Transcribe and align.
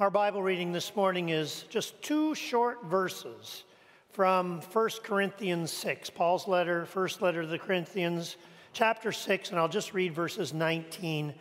Our 0.00 0.10
Bible 0.10 0.44
reading 0.44 0.70
this 0.70 0.94
morning 0.94 1.30
is 1.30 1.64
just 1.70 2.00
two 2.02 2.32
short 2.32 2.84
verses 2.84 3.64
from 4.12 4.60
1 4.60 4.90
Corinthians 5.02 5.72
6, 5.72 6.10
Paul's 6.10 6.46
letter, 6.46 6.86
first 6.86 7.20
letter 7.20 7.42
to 7.42 7.48
the 7.48 7.58
Corinthians, 7.58 8.36
chapter 8.72 9.10
6, 9.10 9.50
and 9.50 9.58
I'll 9.58 9.66
just 9.66 9.94
read 9.94 10.14
verses 10.14 10.54
19 10.54 11.34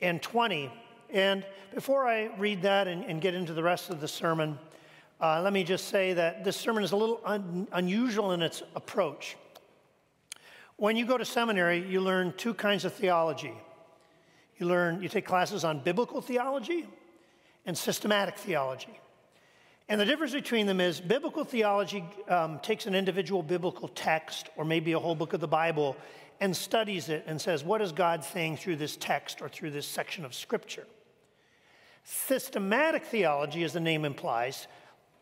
and 0.00 0.20
20. 0.20 0.72
And 1.10 1.46
before 1.72 2.08
I 2.08 2.34
read 2.36 2.62
that 2.62 2.88
and, 2.88 3.04
and 3.04 3.20
get 3.20 3.32
into 3.32 3.52
the 3.52 3.62
rest 3.62 3.90
of 3.90 4.00
the 4.00 4.08
sermon, 4.08 4.58
uh, 5.20 5.40
let 5.40 5.52
me 5.52 5.62
just 5.62 5.86
say 5.86 6.14
that 6.14 6.42
this 6.42 6.56
sermon 6.56 6.82
is 6.82 6.90
a 6.90 6.96
little 6.96 7.20
un- 7.24 7.68
unusual 7.70 8.32
in 8.32 8.42
its 8.42 8.64
approach. 8.74 9.36
When 10.78 10.96
you 10.96 11.06
go 11.06 11.16
to 11.16 11.24
seminary, 11.24 11.78
you 11.88 12.00
learn 12.00 12.34
two 12.36 12.54
kinds 12.54 12.84
of 12.84 12.92
theology. 12.92 13.54
You 14.58 14.66
learn, 14.66 15.00
you 15.00 15.08
take 15.08 15.26
classes 15.26 15.62
on 15.62 15.78
biblical 15.78 16.20
theology 16.20 16.88
and 17.66 17.76
systematic 17.76 18.36
theology. 18.36 19.00
And 19.88 20.00
the 20.00 20.06
difference 20.06 20.32
between 20.32 20.66
them 20.66 20.80
is 20.80 21.00
biblical 21.00 21.44
theology 21.44 22.04
um, 22.28 22.58
takes 22.60 22.86
an 22.86 22.94
individual 22.94 23.42
biblical 23.42 23.88
text 23.88 24.48
or 24.56 24.64
maybe 24.64 24.92
a 24.92 24.98
whole 24.98 25.14
book 25.14 25.34
of 25.34 25.40
the 25.40 25.48
Bible 25.48 25.96
and 26.40 26.56
studies 26.56 27.08
it 27.08 27.24
and 27.26 27.40
says, 27.40 27.62
what 27.62 27.82
is 27.82 27.92
God 27.92 28.24
saying 28.24 28.56
through 28.56 28.76
this 28.76 28.96
text 28.96 29.42
or 29.42 29.48
through 29.48 29.70
this 29.70 29.86
section 29.86 30.24
of 30.24 30.34
Scripture? 30.34 30.86
Systematic 32.04 33.04
theology, 33.04 33.62
as 33.62 33.72
the 33.72 33.80
name 33.80 34.04
implies, 34.04 34.66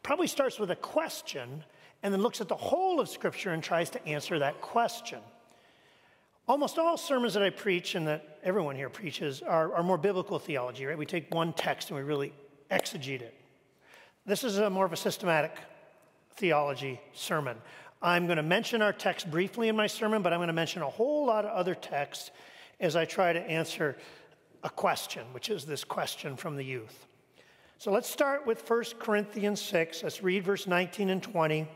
probably 0.02 0.27
starts 0.27 0.59
with 0.59 0.70
a 0.70 0.77
question 0.77 1.64
and 2.02 2.12
then 2.12 2.22
looks 2.22 2.41
at 2.41 2.48
the 2.48 2.56
whole 2.56 3.00
of 3.00 3.09
Scripture 3.09 3.50
and 3.50 3.62
tries 3.62 3.91
to 3.91 4.05
answer 4.06 4.38
that 4.38 4.61
question. 4.61 5.20
Almost 6.52 6.79
all 6.79 6.98
sermons 6.98 7.33
that 7.33 7.42
I 7.42 7.48
preach 7.48 7.95
and 7.95 8.06
that 8.09 8.38
everyone 8.45 8.77
here 8.77 8.91
preaches 8.91 9.41
are, 9.41 9.74
are 9.74 9.83
more 9.83 9.97
biblical 9.97 10.38
theology, 10.38 10.84
right? 10.84 10.98
We 10.98 11.06
take 11.06 11.34
one 11.34 11.55
text 11.55 11.88
and 11.88 11.97
we 11.97 12.02
really 12.05 12.30
exegete 12.70 13.22
it. 13.22 13.34
This 14.27 14.45
is 14.45 14.58
a 14.58 14.69
more 14.69 14.84
of 14.84 14.92
a 14.92 14.97
systematic 14.98 15.56
theology 16.36 17.00
sermon. 17.14 17.56
I'm 18.03 18.27
going 18.27 18.36
to 18.36 18.42
mention 18.42 18.83
our 18.83 18.92
text 18.92 19.30
briefly 19.30 19.69
in 19.69 19.77
my 19.77 19.86
sermon, 19.86 20.20
but 20.20 20.34
I'm 20.34 20.41
going 20.41 20.48
to 20.48 20.53
mention 20.53 20.83
a 20.83 20.91
whole 20.91 21.25
lot 21.25 21.47
of 21.47 21.53
other 21.53 21.75
texts 21.75 22.30
as 22.80 22.97
I 22.97 23.06
try 23.06 23.33
to 23.33 23.41
answer 23.41 23.97
a 24.62 24.69
question, 24.69 25.25
which 25.33 25.48
is 25.48 25.64
this 25.64 25.84
question 25.84 26.36
from 26.36 26.56
the 26.56 26.64
youth. 26.64 27.06
So 27.78 27.91
let's 27.91 28.11
start 28.11 28.47
with 28.47 28.69
1 28.69 28.84
Corinthians 28.98 29.62
6. 29.62 30.03
Let's 30.03 30.23
read 30.23 30.45
verse 30.45 30.67
19 30.67 31.08
and 31.08 31.23
20. 31.23 31.67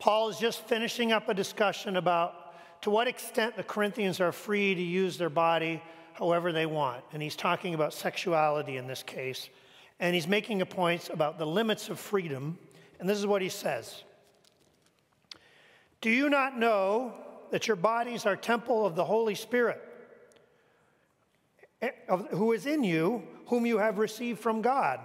Paul 0.00 0.28
is 0.28 0.38
just 0.38 0.66
finishing 0.66 1.12
up 1.12 1.28
a 1.28 1.34
discussion 1.34 1.96
about 1.98 2.41
to 2.82 2.90
what 2.90 3.08
extent 3.08 3.56
the 3.56 3.62
Corinthians 3.62 4.20
are 4.20 4.32
free 4.32 4.74
to 4.74 4.82
use 4.82 5.16
their 5.16 5.30
body 5.30 5.82
however 6.14 6.52
they 6.52 6.66
want. 6.66 7.02
And 7.12 7.22
he's 7.22 7.36
talking 7.36 7.74
about 7.74 7.94
sexuality 7.94 8.76
in 8.76 8.86
this 8.86 9.02
case. 9.02 9.48
And 9.98 10.14
he's 10.14 10.26
making 10.26 10.62
a 10.62 10.66
point 10.66 11.08
about 11.10 11.38
the 11.38 11.46
limits 11.46 11.88
of 11.88 11.98
freedom. 11.98 12.58
And 13.00 13.08
this 13.08 13.18
is 13.18 13.26
what 13.26 13.40
he 13.40 13.48
says 13.48 14.02
Do 16.00 16.10
you 16.10 16.28
not 16.28 16.58
know 16.58 17.14
that 17.50 17.68
your 17.68 17.76
bodies 17.76 18.26
are 18.26 18.36
temple 18.36 18.84
of 18.84 18.94
the 18.94 19.04
Holy 19.04 19.34
Spirit, 19.34 19.80
eh, 21.80 21.90
who 22.30 22.52
is 22.52 22.66
in 22.66 22.82
you, 22.82 23.22
whom 23.46 23.64
you 23.64 23.78
have 23.78 23.98
received 23.98 24.40
from 24.40 24.60
God? 24.60 24.98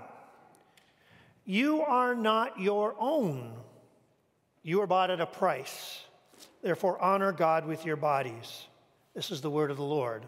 You 1.46 1.82
are 1.82 2.16
not 2.16 2.60
your 2.60 2.96
own. 3.00 3.54
You 4.64 4.82
are 4.82 4.88
bought 4.88 5.12
at 5.12 5.22
a 5.22 5.26
price. 5.26 6.02
Therefore, 6.68 7.02
honor 7.02 7.32
God 7.32 7.66
with 7.66 7.86
your 7.86 7.96
bodies. 7.96 8.66
This 9.14 9.32
is 9.32 9.40
the 9.40 9.50
word 9.50 9.72
of 9.72 9.78
the 9.78 9.84
Lord. 9.84 10.26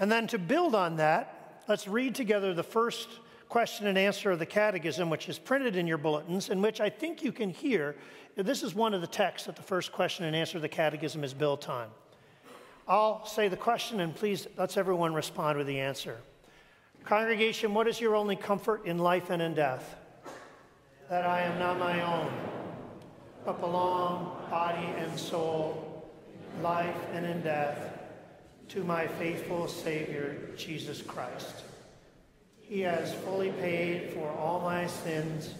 And 0.00 0.10
then 0.10 0.26
to 0.26 0.40
build 0.40 0.74
on 0.74 0.96
that, 0.96 1.62
let's 1.68 1.86
read 1.86 2.16
together 2.16 2.52
the 2.52 2.64
first 2.64 3.08
question 3.48 3.86
and 3.86 3.96
answer 3.96 4.32
of 4.32 4.40
the 4.40 4.44
Catechism, 4.44 5.08
which 5.08 5.28
is 5.28 5.38
printed 5.38 5.76
in 5.76 5.86
your 5.86 5.98
bulletins, 5.98 6.48
in 6.48 6.60
which 6.60 6.80
I 6.80 6.90
think 6.90 7.22
you 7.22 7.30
can 7.30 7.50
hear 7.50 7.94
this 8.34 8.64
is 8.64 8.74
one 8.74 8.92
of 8.92 9.00
the 9.02 9.06
texts 9.06 9.46
that 9.46 9.54
the 9.54 9.62
first 9.62 9.92
question 9.92 10.24
and 10.24 10.34
answer 10.34 10.58
of 10.58 10.62
the 10.62 10.68
Catechism 10.68 11.22
is 11.22 11.32
built 11.32 11.68
on. 11.68 11.90
I'll 12.88 13.24
say 13.24 13.46
the 13.46 13.56
question, 13.56 14.00
and 14.00 14.16
please 14.16 14.48
let's 14.56 14.76
everyone 14.76 15.14
respond 15.14 15.58
with 15.58 15.68
the 15.68 15.78
answer. 15.78 16.18
Congregation, 17.04 17.72
what 17.72 17.86
is 17.86 18.00
your 18.00 18.16
only 18.16 18.34
comfort 18.34 18.84
in 18.84 18.98
life 18.98 19.30
and 19.30 19.40
in 19.40 19.54
death? 19.54 19.94
That 21.08 21.24
I 21.24 21.42
am 21.42 21.56
not 21.60 21.78
my 21.78 22.00
own 22.00 22.61
but 23.44 23.60
belong, 23.60 24.36
body 24.50 24.86
and 24.98 25.18
soul, 25.18 26.10
life 26.62 26.96
and 27.12 27.26
in 27.26 27.42
death, 27.42 27.98
to 28.68 28.84
my 28.84 29.06
faithful 29.06 29.68
Savior, 29.68 30.50
Jesus 30.56 31.02
Christ. 31.02 31.64
He 32.60 32.80
has 32.80 33.12
fully 33.16 33.50
paid 33.52 34.12
for 34.12 34.30
all 34.30 34.60
my 34.60 34.86
sins 34.86 35.54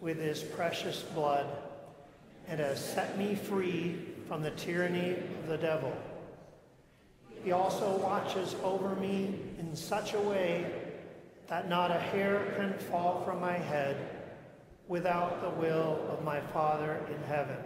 with 0.00 0.18
his 0.18 0.42
precious 0.42 1.02
blood 1.14 1.46
and 2.48 2.60
has 2.60 2.82
set 2.82 3.18
me 3.18 3.34
free 3.34 3.98
from 4.28 4.42
the 4.42 4.50
tyranny 4.52 5.12
of 5.12 5.48
the 5.48 5.58
devil. 5.58 5.92
He 7.42 7.52
also 7.52 7.98
watches 7.98 8.54
over 8.62 8.94
me 8.96 9.34
in 9.58 9.76
such 9.76 10.14
a 10.14 10.20
way 10.20 10.70
that 11.48 11.68
not 11.68 11.90
a 11.90 11.98
hair 11.98 12.54
can 12.56 12.72
fall 12.90 13.22
from 13.24 13.40
my 13.40 13.58
head 13.58 14.13
without 14.88 15.40
the 15.40 15.60
will 15.60 15.98
of 16.10 16.24
my 16.24 16.40
Father 16.40 17.00
in 17.08 17.22
heaven. 17.24 17.56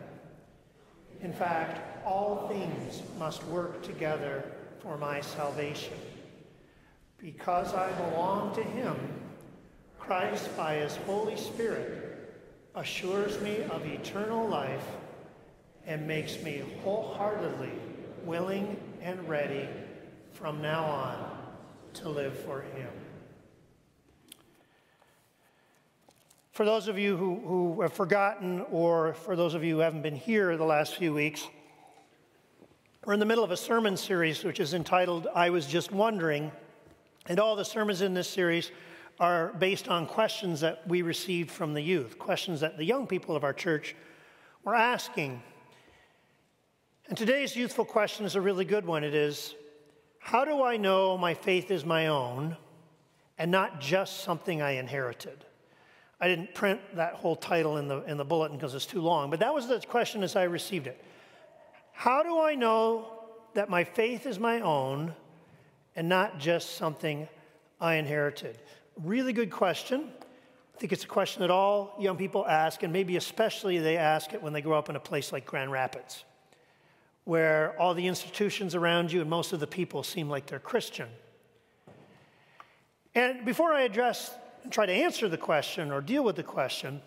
In 1.21 1.33
fact, 1.33 2.07
all 2.07 2.49
things 2.49 3.03
must 3.19 3.45
work 3.45 3.83
together 3.83 4.45
for 4.81 4.97
my 4.97 5.21
salvation. 5.21 5.95
Because 7.19 7.75
I 7.75 7.91
belong 7.93 8.55
to 8.55 8.63
him, 8.63 8.97
Christ, 9.99 10.57
by 10.57 10.77
his 10.77 10.97
Holy 10.99 11.37
Spirit, 11.37 12.39
assures 12.75 13.41
me 13.41 13.63
of 13.65 13.85
eternal 13.85 14.47
life 14.49 14.87
and 15.87 16.07
makes 16.07 16.41
me 16.43 16.63
wholeheartedly 16.85 17.73
willing 18.25 18.77
and 19.03 19.29
ready 19.29 19.69
from 20.33 20.63
now 20.63 20.85
on 20.85 21.39
to 21.95 22.09
live 22.09 22.39
for 22.39 22.61
him. 22.61 22.91
For 26.59 26.65
those 26.65 26.89
of 26.89 26.99
you 26.99 27.17
who, 27.17 27.37
who 27.47 27.83
have 27.83 27.93
forgotten, 27.93 28.63
or 28.73 29.15
for 29.15 29.37
those 29.37 29.55
of 29.55 29.63
you 29.63 29.77
who 29.77 29.81
haven't 29.81 30.03
been 30.03 30.17
here 30.17 30.57
the 30.57 30.65
last 30.65 30.97
few 30.97 31.15
weeks, 31.15 31.47
we're 33.05 33.13
in 33.13 33.21
the 33.21 33.27
middle 33.27 33.45
of 33.45 33.53
a 33.53 33.57
sermon 33.57 33.97
series 33.97 34.43
which 34.43 34.59
is 34.59 34.75
entitled 34.75 35.29
I 35.33 35.51
Was 35.51 35.69
Just 35.69 35.93
Wondering. 35.93 36.51
And 37.29 37.39
all 37.39 37.55
the 37.55 37.65
sermons 37.65 38.01
in 38.03 38.13
this 38.13 38.29
series 38.29 38.73
are 39.21 39.53
based 39.53 39.89
on 39.89 40.05
questions 40.05 40.59
that 40.63 40.83
we 40.89 41.03
received 41.03 41.53
from 41.53 41.75
the 41.75 41.81
youth, 41.81 42.19
questions 42.19 42.59
that 42.59 42.77
the 42.77 42.85
young 42.85 43.07
people 43.07 43.37
of 43.37 43.45
our 43.45 43.53
church 43.53 43.95
were 44.65 44.75
asking. 44.75 45.41
And 47.09 47.17
today's 47.17 47.55
youthful 47.55 47.85
question 47.85 48.27
is 48.27 48.35
a 48.35 48.41
really 48.41 48.65
good 48.65 48.85
one. 48.85 49.05
It 49.05 49.15
is 49.15 49.55
How 50.19 50.45
do 50.45 50.65
I 50.65 50.77
know 50.77 51.17
my 51.17 51.35
faith 51.35 51.71
is 51.71 51.85
my 51.85 52.09
own 52.09 52.57
and 53.39 53.49
not 53.49 53.81
just 53.81 54.25
something 54.25 54.61
I 54.61 54.73
inherited? 54.73 55.45
I 56.21 56.27
didn't 56.27 56.53
print 56.55 56.81
that 56.97 57.15
whole 57.15 57.37
title 57.37 57.77
in 57.77 57.87
the, 57.87 58.03
in 58.05 58.17
the 58.17 58.25
bulletin 58.25 58.57
because 58.57 58.75
it's 58.75 58.87
too 58.87 59.01
long, 59.01 59.31
but 59.31 59.41
that 59.41 59.55
was 59.55 59.69
the 59.69 59.81
question 59.81 60.23
as 60.23 60.35
I 60.35 60.45
received 60.45 60.87
it. 60.87 61.03
How 61.93 62.23
do 62.23 62.41
I 62.41 62.55
know 62.55 63.13
that 63.55 63.71
my 63.71 63.85
faith 63.85 64.27
is 64.27 64.39
my 64.39 64.61
own 64.61 65.15
and 65.95 66.09
not 66.09 66.39
just 66.39 66.77
something 66.77 67.29
I 67.81 67.95
inherited? 67.95 68.59
Really 69.03 69.33
good 69.33 69.51
question. 69.51 70.11
I 70.75 70.79
think 70.81 70.93
it's 70.93 71.05
a 71.05 71.09
question 71.09 71.41
that 71.41 71.51
all 71.51 71.97
young 72.01 72.17
people 72.17 72.47
ask, 72.47 72.83
and 72.83 72.93
maybe 72.93 73.17
especially 73.17 73.79
they 73.79 73.97
ask 73.97 74.33
it 74.33 74.43
when 74.43 74.53
they 74.53 74.61
grow 74.61 74.79
up 74.79 74.89
in 74.89 74.97
a 74.97 75.01
place 75.01 75.33
like 75.33 75.45
Grand 75.45 75.73
Rapids, 75.73 76.25
where 77.25 77.77
all 77.81 77.95
the 77.95 78.07
institutions 78.07 78.75
around 78.75 79.11
you 79.11 79.21
and 79.21 79.29
most 79.29 79.53
of 79.53 79.59
the 79.61 79.67
people 79.67 80.05
seem 80.05 80.29
like 80.29 80.47
they're 80.47 80.61
Christian. 80.61 81.09
And 83.15 83.45
before 83.45 83.73
I 83.73 83.83
address 83.83 84.33
try 84.73 84.87
to 84.87 84.93
answer 84.93 85.29
the 85.29 85.39
question 85.39 85.91
or 85.91 86.01
deal 86.01 86.25
with 86.25 86.37
the 86.37 86.43
question, 86.43 87.01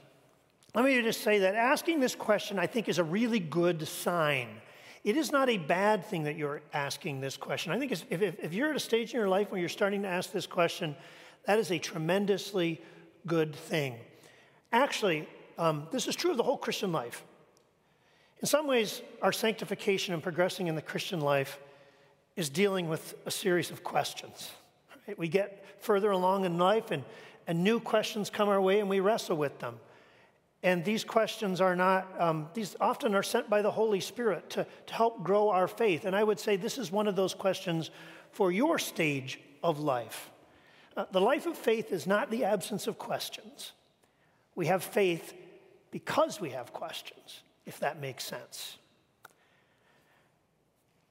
let 0.73 0.85
me 0.85 1.01
just 1.01 1.21
say 1.21 1.39
that 1.39 1.55
asking 1.55 1.99
this 1.99 2.15
question, 2.15 2.57
I 2.57 2.67
think, 2.67 2.87
is 2.87 2.97
a 2.97 3.03
really 3.03 3.39
good 3.39 3.87
sign. 3.87 4.47
It 5.03 5.17
is 5.17 5.31
not 5.31 5.49
a 5.49 5.57
bad 5.57 6.05
thing 6.05 6.23
that 6.23 6.37
you're 6.37 6.61
asking 6.73 7.21
this 7.21 7.35
question. 7.35 7.71
I 7.73 7.79
think 7.79 7.91
if, 7.91 8.05
if, 8.09 8.21
if 8.21 8.53
you're 8.53 8.69
at 8.69 8.75
a 8.75 8.79
stage 8.79 9.13
in 9.13 9.19
your 9.19 9.29
life 9.29 9.51
where 9.51 9.59
you're 9.59 9.69
starting 9.69 10.03
to 10.03 10.07
ask 10.07 10.31
this 10.31 10.45
question, 10.45 10.95
that 11.45 11.59
is 11.59 11.71
a 11.71 11.79
tremendously 11.79 12.81
good 13.25 13.55
thing. 13.55 13.95
Actually, 14.71 15.27
um, 15.57 15.87
this 15.91 16.07
is 16.07 16.15
true 16.15 16.31
of 16.31 16.37
the 16.37 16.43
whole 16.43 16.57
Christian 16.57 16.91
life. 16.91 17.23
In 18.41 18.47
some 18.47 18.67
ways, 18.67 19.01
our 19.21 19.31
sanctification 19.31 20.13
and 20.13 20.23
progressing 20.23 20.67
in 20.67 20.75
the 20.75 20.81
Christian 20.81 21.19
life 21.19 21.59
is 22.35 22.49
dealing 22.49 22.87
with 22.87 23.15
a 23.25 23.31
series 23.31 23.69
of 23.71 23.83
questions. 23.83 24.51
Right? 25.07 25.17
We 25.17 25.27
get 25.27 25.65
further 25.79 26.11
along 26.11 26.45
in 26.45 26.57
life, 26.57 26.91
and 26.91 27.03
and 27.51 27.65
new 27.65 27.81
questions 27.81 28.29
come 28.29 28.47
our 28.47 28.61
way 28.61 28.79
and 28.79 28.89
we 28.89 29.01
wrestle 29.01 29.35
with 29.35 29.59
them. 29.59 29.77
And 30.63 30.85
these 30.85 31.03
questions 31.03 31.59
are 31.59 31.75
not, 31.75 32.07
um, 32.17 32.47
these 32.53 32.77
often 32.79 33.13
are 33.13 33.23
sent 33.23 33.49
by 33.49 33.61
the 33.61 33.71
Holy 33.71 33.99
Spirit 33.99 34.49
to, 34.51 34.65
to 34.85 34.93
help 34.93 35.21
grow 35.21 35.49
our 35.49 35.67
faith. 35.67 36.05
And 36.05 36.15
I 36.15 36.23
would 36.23 36.39
say 36.39 36.55
this 36.55 36.77
is 36.77 36.93
one 36.93 37.09
of 37.09 37.17
those 37.17 37.33
questions 37.33 37.91
for 38.31 38.53
your 38.53 38.79
stage 38.79 39.37
of 39.61 39.81
life. 39.81 40.31
Uh, 40.95 41.03
the 41.11 41.19
life 41.19 41.45
of 41.45 41.57
faith 41.57 41.91
is 41.91 42.07
not 42.07 42.31
the 42.31 42.45
absence 42.45 42.87
of 42.87 42.97
questions. 42.97 43.73
We 44.55 44.67
have 44.67 44.81
faith 44.81 45.33
because 45.91 46.39
we 46.39 46.51
have 46.51 46.71
questions, 46.71 47.41
if 47.65 47.81
that 47.81 47.99
makes 47.99 48.23
sense. 48.23 48.77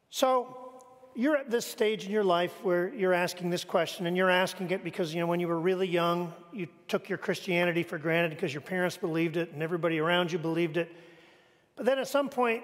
So, 0.09 0.80
you're 1.21 1.37
at 1.37 1.51
this 1.51 1.67
stage 1.67 2.07
in 2.07 2.11
your 2.11 2.25
life 2.25 2.53
where 2.63 2.95
you're 2.95 3.13
asking 3.13 3.51
this 3.51 3.63
question, 3.63 4.07
and 4.07 4.17
you're 4.17 4.31
asking 4.31 4.71
it 4.71 4.83
because, 4.83 5.13
you 5.13 5.21
know, 5.21 5.27
when 5.27 5.39
you 5.39 5.49
were 5.49 5.61
really 5.61 5.87
young, 5.87 6.33
you 6.51 6.67
took 6.89 7.11
your 7.11 7.19
Christianity 7.19 7.83
for 7.83 7.99
granted 7.99 8.31
because 8.31 8.55
your 8.55 8.63
parents 8.63 8.97
believed 8.97 9.37
it 9.37 9.53
and 9.53 9.63
everybody 9.63 9.99
around 9.99 10.33
you 10.33 10.39
believed 10.39 10.79
it. 10.79 10.91
But 11.77 11.85
then 11.85 11.99
at 11.99 12.09
some 12.09 12.31
point, 12.31 12.63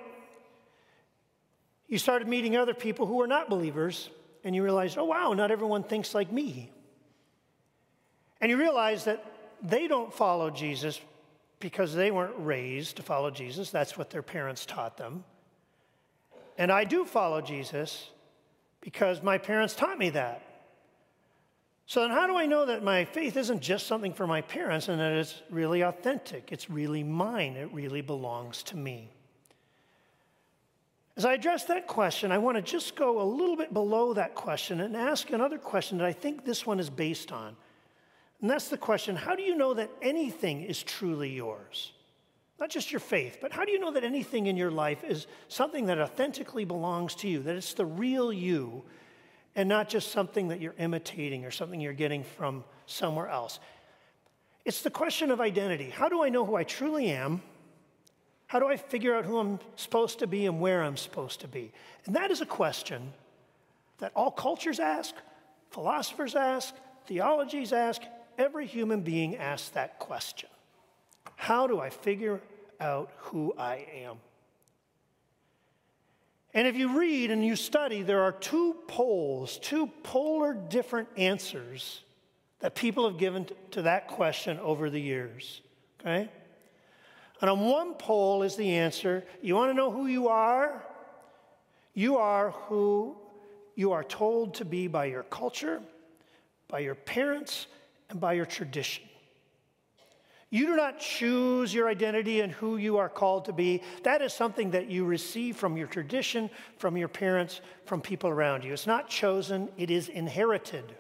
you 1.87 1.99
started 1.99 2.29
meeting 2.29 2.57
other 2.57 2.73
people 2.73 3.05
who 3.07 3.17
were 3.17 3.27
not 3.27 3.51
believers, 3.51 4.09
and 4.43 4.55
you 4.55 4.63
realized, 4.63 4.97
oh, 4.97 5.05
wow, 5.05 5.35
not 5.35 5.51
everyone 5.51 5.83
thinks 5.83 6.15
like 6.15 6.33
me. 6.33 6.71
And 8.41 8.51
you 8.51 8.57
realize 8.57 9.05
that 9.05 9.23
they 9.63 9.87
don't 9.87 10.15
follow 10.15 10.49
Jesus 10.49 10.99
because 11.61 11.95
they 11.95 12.11
weren't 12.11 12.35
raised 12.39 12.97
to 12.97 13.03
follow 13.03 13.31
Jesus. 13.31 13.71
That's 13.71 13.99
what 13.99 14.09
their 14.09 14.23
parents 14.23 14.65
taught 14.65 14.97
them. 14.97 15.25
And 16.57 16.73
I 16.73 16.85
do 16.85 17.05
follow 17.05 17.43
Jesus 17.43 18.11
because 18.87 19.21
my 19.21 19.37
parents 19.37 19.75
taught 19.75 19.99
me 19.99 20.11
that. 20.11 20.43
So 21.87 22.03
then, 22.03 22.11
how 22.11 22.29
do 22.29 22.37
I 22.37 22.47
know 22.47 22.67
that 22.67 22.85
my 22.85 23.05
faith 23.05 23.37
isn't 23.37 23.61
just 23.61 23.89
something 23.89 24.13
for 24.13 24.29
my 24.29 24.43
parents 24.43 24.87
and 24.87 25.01
that 25.01 25.11
it's 25.11 25.43
really 25.51 25.81
authentic? 25.81 26.53
It's 26.53 26.71
really 26.71 27.03
mine. 27.03 27.57
It 27.57 27.69
really 27.73 28.01
belongs 28.01 28.63
to 28.63 28.77
me. 28.77 29.11
As 31.17 31.25
I 31.25 31.35
address 31.35 31.65
that 31.65 31.89
question, 31.89 32.31
I 32.31 32.39
want 32.39 32.59
to 32.59 32.63
just 32.63 32.95
go 32.95 33.21
a 33.21 33.27
little 33.27 33.57
bit 33.57 33.75
below 33.75 34.15
that 34.15 34.37
question 34.37 34.81
and 34.81 34.97
ask 34.97 35.31
another 35.31 35.59
question 35.59 35.99
that 35.99 36.07
I 36.07 36.13
think 36.13 36.45
this 36.45 36.65
one 36.65 36.79
is 36.79 36.89
based 36.89 37.33
on. 37.33 37.57
And 38.41 38.49
that's 38.49 38.69
the 38.69 38.79
question 38.79 39.17
how 39.17 39.35
do 39.35 39.43
you 39.43 39.57
know 39.57 39.75
that 39.75 39.91
anything 40.01 40.63
is 40.63 40.81
truly 40.81 41.31
yours? 41.31 41.91
Not 42.59 42.71
just 42.71 42.91
your 42.91 43.01
faith, 43.01 43.39
but 43.41 43.53
how 43.53 43.65
do 43.65 43.73
you 43.73 43.79
know 43.79 43.93
that 43.93 44.05
anything 44.05 44.47
in 44.47 44.57
your 44.57 44.71
life 44.71 45.05
is 45.05 45.27
something 45.49 45.87
that 45.87 46.01
authentically 46.01 46.65
belongs 46.65 47.15
to 47.17 47.29
you, 47.29 47.43
that 47.43 47.57
it's 47.57 47.75
the 47.75 47.85
real 47.85 48.33
you, 48.33 48.83
and 49.55 49.69
not 49.69 49.89
just 49.89 50.11
something 50.11 50.49
that 50.49 50.61
you're 50.61 50.75
imitating 50.79 51.45
or 51.45 51.51
something 51.51 51.81
you're 51.81 51.93
getting 51.93 52.25
from 52.25 52.65
somewhere 52.87 53.29
else? 53.29 53.61
It's 54.65 54.83
the 54.83 54.91
question 54.91 55.31
of 55.31 55.41
identity. 55.41 55.91
How 55.91 56.09
do 56.09 56.23
I 56.23 56.29
know 56.29 56.45
who 56.45 56.57
I 56.57 56.65
truly 56.65 57.11
am? 57.11 57.43
How 58.47 58.59
do 58.59 58.69
I 58.69 58.77
figure 58.77 59.15
out 59.15 59.25
who 59.25 59.39
I'm 59.39 59.59
supposed 59.77 60.21
to 60.21 60.27
be 60.27 60.47
and 60.47 60.61
where 60.61 60.83
I'm 60.83 60.97
supposed 60.97 61.41
to 61.41 61.49
be? 61.49 61.73
And 62.07 62.17
that 62.17 62.31
is 62.31 62.41
a 62.41 62.47
question 62.47 63.13
that 63.99 64.13
all 64.15 64.31
cultures 64.31 64.81
ask, 64.81 65.15
philosophers 65.71 66.35
ask, 66.35 66.75
theologies 67.07 67.73
ask, 67.73 68.03
every 68.39 68.67
human 68.67 69.03
being 69.03 69.37
asks 69.37 69.71
that 69.71 69.99
question. 69.99 70.49
How 71.37 71.67
do 71.67 71.79
I 71.79 71.91
figure 71.91 72.41
out 72.81 73.13
who 73.19 73.55
I 73.57 73.87
am? 74.03 74.17
And 76.53 76.67
if 76.67 76.75
you 76.75 76.99
read 76.99 77.31
and 77.31 77.45
you 77.45 77.55
study, 77.55 78.03
there 78.03 78.23
are 78.23 78.33
two 78.33 78.77
poles, 78.89 79.59
two 79.59 79.89
polar 80.03 80.55
different 80.55 81.09
answers 81.17 82.03
that 82.61 82.75
people 82.75 83.09
have 83.09 83.19
given 83.19 83.47
to 83.73 83.83
that 83.83 84.09
question 84.09 84.59
over 84.61 84.89
the 84.89 85.01
years. 85.01 85.61
Okay? 86.01 86.31
And 87.43 87.51
on 87.51 87.61
one 87.61 87.95
pole 87.95 88.43
is 88.43 88.57
the 88.57 88.77
answer 88.77 89.25
you 89.43 89.55
want 89.55 89.71
to 89.71 89.75
know 89.75 89.91
who 89.91 90.07
you 90.07 90.29
are? 90.29 90.83
You 91.93 92.17
are 92.17 92.51
who 92.51 93.17
you 93.75 93.93
are 93.93 94.05
told 94.05 94.55
to 94.55 94.65
be 94.65 94.89
by 94.89 95.05
your 95.07 95.25
culture, 95.25 95.83
by 96.69 96.79
your 96.79 96.95
parents, 96.95 97.67
and 98.09 98.19
by 98.19 98.33
your 98.33 98.47
tradition. 98.47 99.05
You 100.57 100.69
do 100.69 100.77
not 100.77 100.99
choose 100.99 101.75
your 101.75 101.87
identity 101.87 102.41
and 102.41 102.51
who 102.51 102.79
you 102.79 102.97
are 102.97 103.11
called 103.11 103.45
to 103.45 103.53
be. 103.53 103.83
That 104.05 104.23
is 104.23 104.33
something 104.33 104.71
that 104.71 104.89
you 104.89 105.05
receive 105.05 105.55
from 105.55 105.77
your 105.77 105.87
tradition, 105.87 106.49
from 106.79 106.97
your 106.97 107.09
parents, 107.09 107.61
from 107.85 108.01
people 108.01 108.31
around 108.31 108.65
you. 108.65 108.73
It's 108.73 108.87
not 108.87 109.07
chosen, 109.07 109.69
it 109.77 109.91
is 109.91 110.09
inherited. 110.09 110.97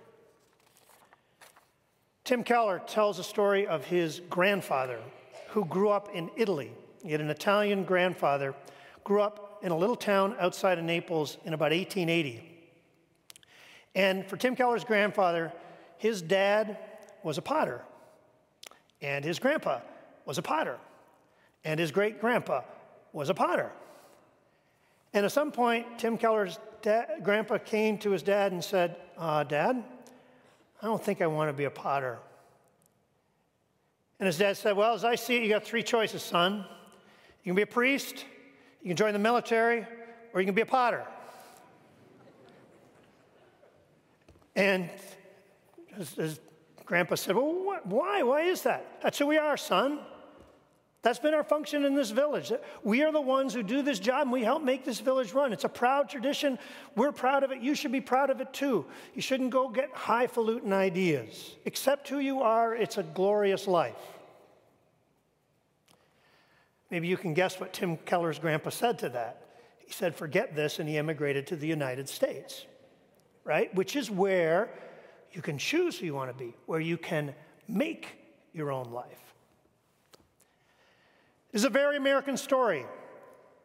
Tim 2.24 2.44
Keller 2.44 2.82
tells 2.86 3.18
a 3.18 3.24
story 3.24 3.66
of 3.66 3.86
his 3.86 4.20
grandfather 4.28 5.00
who 5.48 5.64
grew 5.64 5.88
up 5.88 6.10
in 6.12 6.28
Italy. 6.36 6.70
He 7.02 7.12
had 7.12 7.22
an 7.22 7.30
Italian 7.30 7.84
grandfather, 7.84 8.54
grew 9.04 9.22
up 9.22 9.60
in 9.62 9.72
a 9.72 9.76
little 9.78 9.96
town 9.96 10.36
outside 10.38 10.76
of 10.76 10.84
Naples 10.84 11.38
in 11.46 11.54
about 11.54 11.72
1880. 11.72 12.46
And 13.94 14.26
for 14.26 14.36
Tim 14.36 14.54
Keller's 14.54 14.84
grandfather, 14.84 15.50
his 15.96 16.20
dad 16.20 16.76
was 17.22 17.38
a 17.38 17.42
potter. 17.42 17.80
And 19.02 19.24
his 19.24 19.38
grandpa 19.38 19.80
was 20.24 20.38
a 20.38 20.42
potter. 20.42 20.78
And 21.64 21.78
his 21.80 21.90
great 21.90 22.20
grandpa 22.20 22.62
was 23.12 23.28
a 23.28 23.34
potter. 23.34 23.70
And 25.12 25.24
at 25.24 25.32
some 25.32 25.50
point, 25.50 25.98
Tim 25.98 26.18
Keller's 26.18 26.58
dad, 26.82 27.20
grandpa 27.22 27.58
came 27.58 27.98
to 27.98 28.10
his 28.10 28.22
dad 28.22 28.52
and 28.52 28.62
said, 28.62 28.96
uh, 29.18 29.44
Dad, 29.44 29.82
I 30.80 30.86
don't 30.86 31.02
think 31.02 31.22
I 31.22 31.26
want 31.26 31.48
to 31.48 31.52
be 31.52 31.64
a 31.64 31.70
potter. 31.70 32.18
And 34.18 34.26
his 34.26 34.38
dad 34.38 34.56
said, 34.56 34.76
Well, 34.76 34.94
as 34.94 35.04
I 35.04 35.14
see 35.14 35.36
it, 35.36 35.42
you 35.42 35.48
got 35.48 35.64
three 35.64 35.82
choices, 35.82 36.22
son. 36.22 36.64
You 37.42 37.50
can 37.50 37.54
be 37.54 37.62
a 37.62 37.66
priest, 37.66 38.24
you 38.82 38.88
can 38.88 38.96
join 38.96 39.12
the 39.12 39.18
military, 39.18 39.86
or 40.32 40.40
you 40.40 40.46
can 40.46 40.54
be 40.54 40.62
a 40.62 40.66
potter. 40.66 41.04
And 44.54 44.88
his, 45.96 46.14
his 46.14 46.40
Grandpa 46.86 47.16
said, 47.16 47.36
Well, 47.36 47.52
what, 47.52 47.86
why? 47.86 48.22
Why 48.22 48.42
is 48.42 48.62
that? 48.62 49.02
That's 49.02 49.18
who 49.18 49.26
we 49.26 49.36
are, 49.36 49.56
son. 49.56 49.98
That's 51.02 51.18
been 51.20 51.34
our 51.34 51.44
function 51.44 51.84
in 51.84 51.94
this 51.94 52.10
village. 52.10 52.50
We 52.82 53.04
are 53.04 53.12
the 53.12 53.20
ones 53.20 53.54
who 53.54 53.62
do 53.62 53.80
this 53.82 54.00
job 54.00 54.22
and 54.22 54.32
we 54.32 54.42
help 54.42 54.62
make 54.62 54.84
this 54.84 54.98
village 54.98 55.32
run. 55.32 55.52
It's 55.52 55.62
a 55.62 55.68
proud 55.68 56.08
tradition. 56.08 56.58
We're 56.96 57.12
proud 57.12 57.44
of 57.44 57.52
it. 57.52 57.60
You 57.60 57.76
should 57.76 57.92
be 57.92 58.00
proud 58.00 58.28
of 58.28 58.40
it 58.40 58.52
too. 58.52 58.86
You 59.14 59.22
shouldn't 59.22 59.50
go 59.50 59.68
get 59.68 59.90
highfalutin 59.92 60.72
ideas. 60.72 61.54
Accept 61.64 62.08
who 62.08 62.18
you 62.18 62.40
are. 62.40 62.74
It's 62.74 62.98
a 62.98 63.04
glorious 63.04 63.68
life. 63.68 63.94
Maybe 66.90 67.06
you 67.06 67.16
can 67.16 67.34
guess 67.34 67.60
what 67.60 67.72
Tim 67.72 67.98
Keller's 67.98 68.40
grandpa 68.40 68.70
said 68.70 68.98
to 69.00 69.08
that. 69.10 69.42
He 69.78 69.92
said, 69.92 70.14
Forget 70.14 70.56
this, 70.56 70.80
and 70.80 70.88
he 70.88 70.96
immigrated 70.96 71.46
to 71.48 71.56
the 71.56 71.68
United 71.68 72.08
States, 72.08 72.66
right? 73.44 73.72
Which 73.76 73.94
is 73.94 74.10
where 74.10 74.70
you 75.32 75.42
can 75.42 75.58
choose 75.58 75.98
who 75.98 76.06
you 76.06 76.14
want 76.14 76.30
to 76.30 76.44
be, 76.44 76.54
where 76.66 76.80
you 76.80 76.96
can 76.96 77.34
make 77.68 78.18
your 78.52 78.70
own 78.70 78.90
life. 78.90 79.34
This 81.52 81.62
is 81.62 81.66
a 81.66 81.70
very 81.70 81.96
American 81.96 82.36
story. 82.36 82.84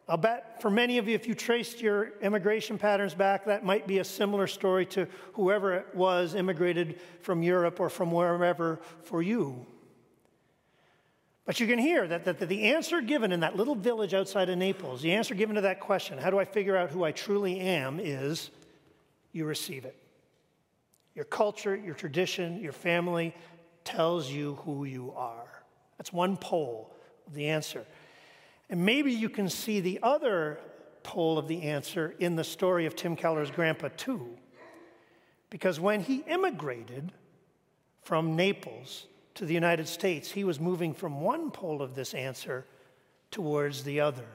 I'll 0.08 0.16
bet 0.16 0.60
for 0.60 0.70
many 0.70 0.98
of 0.98 1.08
you, 1.08 1.14
if 1.14 1.26
you 1.26 1.34
traced 1.34 1.80
your 1.80 2.18
immigration 2.20 2.76
patterns 2.76 3.14
back, 3.14 3.44
that 3.46 3.64
might 3.64 3.86
be 3.86 3.98
a 3.98 4.04
similar 4.04 4.46
story 4.46 4.84
to 4.86 5.06
whoever 5.34 5.74
it 5.74 5.94
was 5.94 6.34
immigrated 6.34 7.00
from 7.20 7.42
Europe 7.42 7.80
or 7.80 7.88
from 7.88 8.10
wherever 8.10 8.80
for 9.04 9.22
you. 9.22 9.66
But 11.44 11.60
you 11.60 11.66
can 11.66 11.78
hear 11.78 12.06
that, 12.06 12.24
that, 12.24 12.38
that, 12.38 12.48
the 12.48 12.72
answer 12.72 13.00
given 13.00 13.32
in 13.32 13.40
that 13.40 13.56
little 13.56 13.74
village 13.74 14.14
outside 14.14 14.48
of 14.48 14.58
Naples, 14.58 15.02
the 15.02 15.12
answer 15.12 15.34
given 15.34 15.56
to 15.56 15.62
that 15.62 15.80
question, 15.80 16.18
how 16.18 16.30
do 16.30 16.38
I 16.38 16.44
figure 16.44 16.76
out 16.76 16.90
who 16.90 17.04
I 17.04 17.12
truly 17.12 17.58
am, 17.58 17.98
is 18.00 18.50
you 19.32 19.44
receive 19.44 19.84
it. 19.84 19.96
Your 21.14 21.24
culture, 21.24 21.76
your 21.76 21.94
tradition, 21.94 22.60
your 22.60 22.72
family 22.72 23.34
tells 23.84 24.30
you 24.30 24.54
who 24.64 24.84
you 24.84 25.12
are. 25.16 25.62
That's 25.98 26.12
one 26.12 26.36
pole 26.36 26.94
of 27.26 27.34
the 27.34 27.48
answer. 27.48 27.84
And 28.70 28.84
maybe 28.84 29.12
you 29.12 29.28
can 29.28 29.48
see 29.48 29.80
the 29.80 30.00
other 30.02 30.58
pole 31.02 31.38
of 31.38 31.48
the 31.48 31.62
answer 31.62 32.14
in 32.18 32.36
the 32.36 32.44
story 32.44 32.86
of 32.86 32.96
Tim 32.96 33.16
Keller's 33.16 33.50
grandpa, 33.50 33.88
too. 33.96 34.28
Because 35.50 35.78
when 35.78 36.00
he 36.00 36.24
immigrated 36.26 37.12
from 38.02 38.36
Naples 38.36 39.06
to 39.34 39.44
the 39.44 39.54
United 39.54 39.88
States, 39.88 40.30
he 40.30 40.44
was 40.44 40.58
moving 40.58 40.94
from 40.94 41.20
one 41.20 41.50
pole 41.50 41.82
of 41.82 41.94
this 41.94 42.14
answer 42.14 42.64
towards 43.30 43.84
the 43.84 44.00
other. 44.00 44.26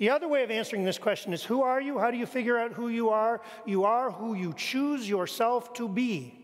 The 0.00 0.08
other 0.08 0.28
way 0.28 0.42
of 0.42 0.50
answering 0.50 0.82
this 0.82 0.96
question 0.96 1.34
is 1.34 1.44
Who 1.44 1.62
are 1.62 1.80
you? 1.80 1.98
How 1.98 2.10
do 2.10 2.16
you 2.16 2.24
figure 2.24 2.58
out 2.58 2.72
who 2.72 2.88
you 2.88 3.10
are? 3.10 3.42
You 3.66 3.84
are 3.84 4.10
who 4.10 4.32
you 4.32 4.54
choose 4.54 5.06
yourself 5.06 5.74
to 5.74 5.86
be. 5.86 6.34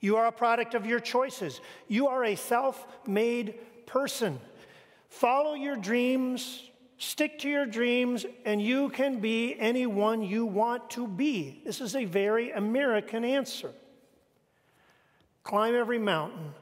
You 0.00 0.16
are 0.16 0.26
a 0.26 0.32
product 0.32 0.74
of 0.74 0.86
your 0.86 1.00
choices. 1.00 1.60
You 1.88 2.08
are 2.08 2.24
a 2.24 2.34
self 2.34 2.86
made 3.06 3.58
person. 3.84 4.40
Follow 5.10 5.52
your 5.52 5.76
dreams, 5.76 6.62
stick 6.96 7.38
to 7.40 7.50
your 7.50 7.66
dreams, 7.66 8.24
and 8.46 8.60
you 8.62 8.88
can 8.88 9.20
be 9.20 9.54
anyone 9.60 10.22
you 10.22 10.46
want 10.46 10.88
to 10.92 11.06
be. 11.06 11.60
This 11.62 11.82
is 11.82 11.94
a 11.94 12.06
very 12.06 12.52
American 12.52 13.22
answer. 13.22 13.70
Climb 15.44 15.74
every 15.74 15.98
mountain, 15.98 16.54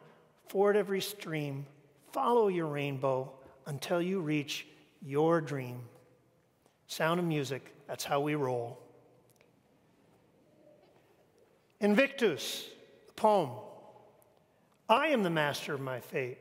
ford 0.48 0.76
every 0.76 1.00
stream, 1.00 1.66
follow 2.10 2.48
your 2.48 2.66
rainbow 2.66 3.30
until 3.66 4.02
you 4.02 4.20
reach 4.20 4.66
your 5.02 5.40
dream. 5.40 5.80
Sound 6.86 7.20
of 7.20 7.26
music, 7.26 7.74
that's 7.86 8.04
how 8.04 8.20
we 8.20 8.34
roll. 8.34 8.78
Invictus, 11.80 12.66
the 13.06 13.14
poem. 13.14 13.50
I 14.88 15.08
am 15.08 15.22
the 15.22 15.30
master 15.30 15.72
of 15.72 15.80
my 15.80 16.00
fate. 16.00 16.38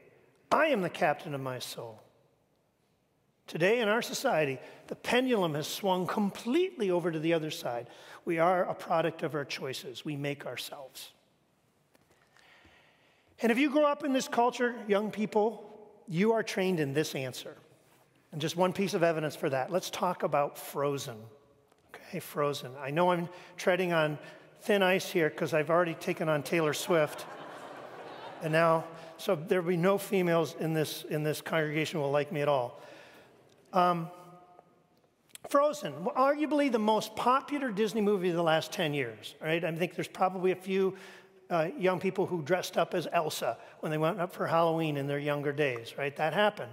I 0.51 0.67
am 0.67 0.81
the 0.81 0.89
captain 0.89 1.35
of 1.35 1.41
my 1.41 1.59
soul. 1.59 2.01
Today 3.45 3.79
in 3.79 3.87
our 3.87 4.01
society, 4.01 4.59
the 4.87 4.95
pendulum 4.95 5.55
has 5.55 5.67
swung 5.67 6.05
completely 6.05 6.91
over 6.91 7.11
to 7.11 7.19
the 7.19 7.33
other 7.33 7.51
side. 7.51 7.87
We 8.25 8.37
are 8.37 8.63
a 8.63 8.75
product 8.75 9.23
of 9.23 9.33
our 9.33 9.45
choices, 9.45 10.05
we 10.05 10.15
make 10.15 10.45
ourselves. 10.45 11.11
And 13.41 13.51
if 13.51 13.57
you 13.57 13.69
grow 13.69 13.85
up 13.85 14.03
in 14.03 14.13
this 14.13 14.27
culture, 14.27 14.75
young 14.87 15.11
people, 15.11 15.63
you 16.07 16.33
are 16.33 16.43
trained 16.43 16.79
in 16.79 16.93
this 16.93 17.15
answer. 17.15 17.55
And 18.31 18.39
just 18.39 18.55
one 18.55 18.73
piece 18.73 18.93
of 18.93 19.03
evidence 19.03 19.35
for 19.35 19.49
that. 19.49 19.71
Let's 19.71 19.89
talk 19.89 20.23
about 20.23 20.57
Frozen. 20.57 21.17
Okay, 21.93 22.19
Frozen. 22.19 22.71
I 22.79 22.91
know 22.91 23.11
I'm 23.11 23.27
treading 23.57 23.91
on 23.91 24.19
thin 24.61 24.83
ice 24.83 25.09
here 25.09 25.29
because 25.29 25.53
I've 25.53 25.69
already 25.69 25.95
taken 25.95 26.29
on 26.29 26.43
Taylor 26.43 26.73
Swift. 26.73 27.25
and 28.43 28.51
now, 28.51 28.85
so 29.17 29.35
there'll 29.35 29.65
be 29.65 29.77
no 29.77 29.97
females 29.97 30.55
in 30.59 30.73
this, 30.73 31.03
in 31.09 31.23
this 31.23 31.41
congregation 31.41 31.99
will 31.99 32.11
like 32.11 32.31
me 32.31 32.41
at 32.41 32.47
all. 32.47 32.81
Um, 33.73 34.09
Frozen, 35.47 35.93
arguably 36.15 36.71
the 36.71 36.79
most 36.79 37.15
popular 37.15 37.71
Disney 37.71 38.01
movie 38.01 38.29
of 38.29 38.35
the 38.35 38.43
last 38.43 38.71
10 38.71 38.93
years, 38.93 39.35
right? 39.41 39.63
I 39.63 39.71
think 39.73 39.95
there's 39.95 40.07
probably 40.07 40.51
a 40.51 40.55
few 40.55 40.95
uh, 41.49 41.69
young 41.77 41.99
people 41.99 42.27
who 42.27 42.43
dressed 42.43 42.77
up 42.77 42.93
as 42.93 43.07
Elsa 43.11 43.57
when 43.79 43.91
they 43.91 43.97
went 43.97 44.19
up 44.19 44.31
for 44.31 44.45
Halloween 44.45 44.97
in 44.97 45.07
their 45.07 45.17
younger 45.17 45.51
days, 45.51 45.97
right? 45.97 46.15
That 46.17 46.33
happened. 46.33 46.71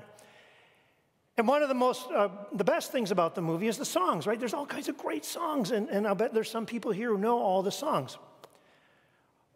And 1.39 1.47
one 1.47 1.63
of 1.63 1.69
the 1.69 1.75
most, 1.75 2.11
uh, 2.11 2.29
the 2.53 2.65
best 2.65 2.93
things 2.93 3.11
about 3.11 3.35
the 3.35 3.43
movie 3.43 3.69
is 3.69 3.77
the 3.77 3.85
songs, 3.85 4.27
right? 4.27 4.39
There's 4.41 4.55
all 4.55 4.65
kinds 4.65 4.89
of 4.89 4.97
great 4.97 5.25
songs, 5.25 5.71
and, 5.71 5.89
and 5.91 6.07
I'll 6.07 6.15
bet 6.15 6.33
there's 6.33 6.51
some 6.51 6.65
people 6.65 6.93
here 6.93 7.11
who 7.11 7.19
know 7.19 7.39
all 7.39 7.63
the 7.63 7.71
songs. 7.71 8.17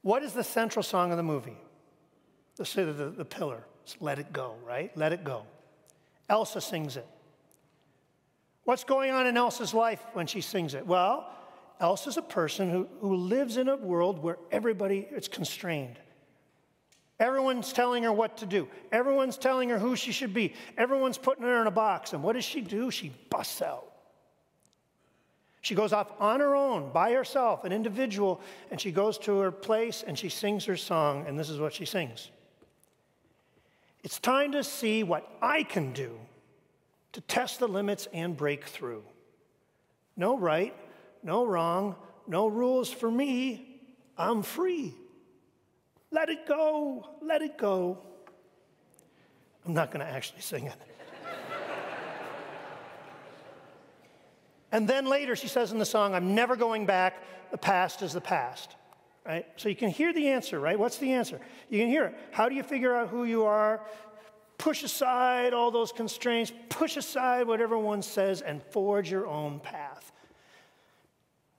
What 0.03 0.23
is 0.23 0.33
the 0.33 0.45
central 0.45 0.83
song 0.83 1.11
of 1.11 1.17
the 1.17 1.23
movie? 1.23 1.57
The, 2.57 2.65
the, 2.65 3.15
the 3.17 3.25
pillar. 3.25 3.65
It's 3.85 3.97
Let 4.01 4.19
It 4.19 4.33
Go, 4.33 4.57
right? 4.67 4.95
Let 4.97 5.13
It 5.13 5.25
Go. 5.25 5.45
Elsa 6.29 6.61
sings 6.61 6.97
it. 6.97 7.07
What's 8.65 8.85
going 8.85 9.11
on 9.11 9.27
in 9.27 9.37
Elsa's 9.37 9.73
life 9.73 10.01
when 10.13 10.27
she 10.27 10.43
sings 10.43 10.75
it? 10.75 10.87
Well, 10.87 11.29
Elsa's 11.81 12.19
a 12.19 12.23
person 12.23 12.71
who, 12.71 12.87
who 13.01 13.17
lives 13.17 13.57
in 13.57 13.69
a 13.69 13.77
world 13.77 14.23
where 14.23 14.37
everybody 14.53 15.09
is 15.11 15.29
constrained. 15.29 15.99
Everyone's 17.21 17.73
telling 17.73 18.03
her 18.05 18.13
what 18.13 18.39
to 18.39 18.47
do. 18.47 18.67
Everyone's 18.91 19.37
telling 19.37 19.69
her 19.69 19.79
who 19.79 19.95
she 19.95 20.11
should 20.11 20.33
be. 20.33 20.55
Everyone's 20.79 21.19
putting 21.19 21.45
her 21.45 21.61
in 21.61 21.67
a 21.67 21.71
box. 21.71 22.15
And 22.15 22.23
what 22.23 22.33
does 22.33 22.47
she 22.47 22.63
do? 22.63 22.91
She 22.91 23.13
busts 23.29 23.61
out. 23.61 23.87
She 25.61 25.75
goes 25.75 25.93
off 25.93 26.11
on 26.19 26.41
her 26.41 26.57
own, 26.57 26.91
by 26.91 27.13
herself, 27.13 27.65
an 27.65 27.73
individual, 27.73 28.41
and 28.71 28.81
she 28.81 28.91
goes 28.91 29.19
to 29.19 29.39
her 29.41 29.51
place 29.51 30.03
and 30.07 30.19
she 30.19 30.31
sings 30.31 30.65
her 30.65 30.77
song, 30.77 31.27
and 31.27 31.39
this 31.39 31.51
is 31.51 31.61
what 31.61 31.75
she 31.75 31.85
sings 31.85 32.31
It's 34.03 34.19
time 34.19 34.53
to 34.53 34.65
see 34.65 35.03
what 35.03 35.31
I 35.43 35.63
can 35.63 35.93
do 35.93 36.19
to 37.13 37.21
test 37.21 37.59
the 37.59 37.69
limits 37.69 38.09
and 38.15 38.35
break 38.35 38.65
through. 38.65 39.03
No 40.17 40.39
right, 40.39 40.75
no 41.23 41.45
wrong, 41.45 41.95
no 42.27 42.47
rules 42.47 42.91
for 42.91 43.11
me. 43.11 43.83
I'm 44.17 44.43
free. 44.43 44.95
Let 46.13 46.29
it 46.29 46.47
go, 46.47 47.09
let 47.23 47.43
it 47.43 47.57
go. 47.57 47.99
I'm 49.65 49.75
not 49.75 49.93
going 49.93 50.05
to 50.05 50.11
actually 50.11 50.41
sing 50.41 50.67
it. 50.67 50.75
and 54.73 54.89
then 54.89 55.07
later 55.07 55.37
she 55.37 55.49
says 55.49 55.73
in 55.73 55.79
the 55.79 55.85
song, 55.85 56.15
I'm 56.15 56.35
never 56.35 56.57
going 56.57 56.87
back. 56.87 57.23
The 57.51 57.59
past 57.59 58.03
is 58.03 58.13
the 58.13 58.21
past. 58.21 58.77
Right? 59.25 59.47
So 59.57 59.69
you 59.69 59.77
can 59.77 59.91
hear 59.91 60.13
the 60.13 60.29
answer, 60.29 60.59
right? 60.59 60.79
What's 60.79 60.97
the 60.97 61.13
answer? 61.13 61.41
You 61.69 61.79
can 61.79 61.89
hear 61.89 62.07
it. 62.07 62.17
How 62.33 62.49
do 62.49 62.55
you 62.55 62.63
figure 62.63 62.95
out 62.95 63.09
who 63.09 63.25
you 63.25 63.45
are? 63.45 63.81
Push 64.59 64.83
aside 64.83 65.53
all 65.53 65.71
those 65.71 65.93
constraints, 65.93 66.53
push 66.69 66.97
aside 66.97 67.47
what 67.47 67.61
everyone 67.61 68.03
says, 68.03 68.41
and 68.41 68.63
forge 68.63 69.11
your 69.11 69.27
own 69.27 69.61
path. 69.61 70.10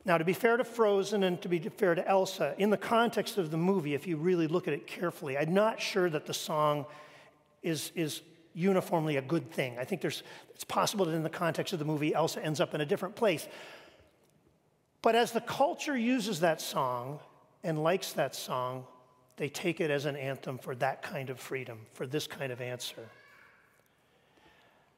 Now, 0.03 0.17
to 0.17 0.25
be 0.25 0.33
fair 0.33 0.57
to 0.57 0.63
Frozen 0.63 1.23
and 1.23 1.39
to 1.41 1.49
be 1.49 1.59
fair 1.59 1.93
to 1.93 2.07
Elsa, 2.07 2.55
in 2.57 2.71
the 2.71 2.77
context 2.77 3.37
of 3.37 3.51
the 3.51 3.57
movie, 3.57 3.93
if 3.93 4.07
you 4.07 4.17
really 4.17 4.47
look 4.47 4.67
at 4.67 4.73
it 4.73 4.87
carefully, 4.87 5.37
I'm 5.37 5.53
not 5.53 5.79
sure 5.79 6.09
that 6.09 6.25
the 6.25 6.33
song 6.33 6.85
is, 7.61 7.91
is 7.95 8.21
uniformly 8.53 9.17
a 9.17 9.21
good 9.21 9.51
thing. 9.51 9.77
I 9.77 9.85
think 9.85 10.01
there's, 10.01 10.23
it's 10.55 10.63
possible 10.63 11.05
that 11.05 11.13
in 11.13 11.23
the 11.23 11.29
context 11.29 11.71
of 11.73 11.79
the 11.79 11.85
movie, 11.85 12.15
Elsa 12.15 12.43
ends 12.43 12.59
up 12.59 12.73
in 12.73 12.81
a 12.81 12.85
different 12.85 13.15
place. 13.15 13.47
But 15.03 15.15
as 15.15 15.31
the 15.31 15.41
culture 15.41 15.97
uses 15.97 16.39
that 16.39 16.61
song 16.61 17.19
and 17.63 17.83
likes 17.83 18.13
that 18.13 18.35
song, 18.35 18.85
they 19.37 19.49
take 19.49 19.81
it 19.81 19.91
as 19.91 20.05
an 20.05 20.15
anthem 20.15 20.57
for 20.57 20.75
that 20.75 21.01
kind 21.01 21.29
of 21.29 21.39
freedom, 21.39 21.79
for 21.93 22.07
this 22.07 22.27
kind 22.27 22.51
of 22.51 22.59
answer. 22.59 23.07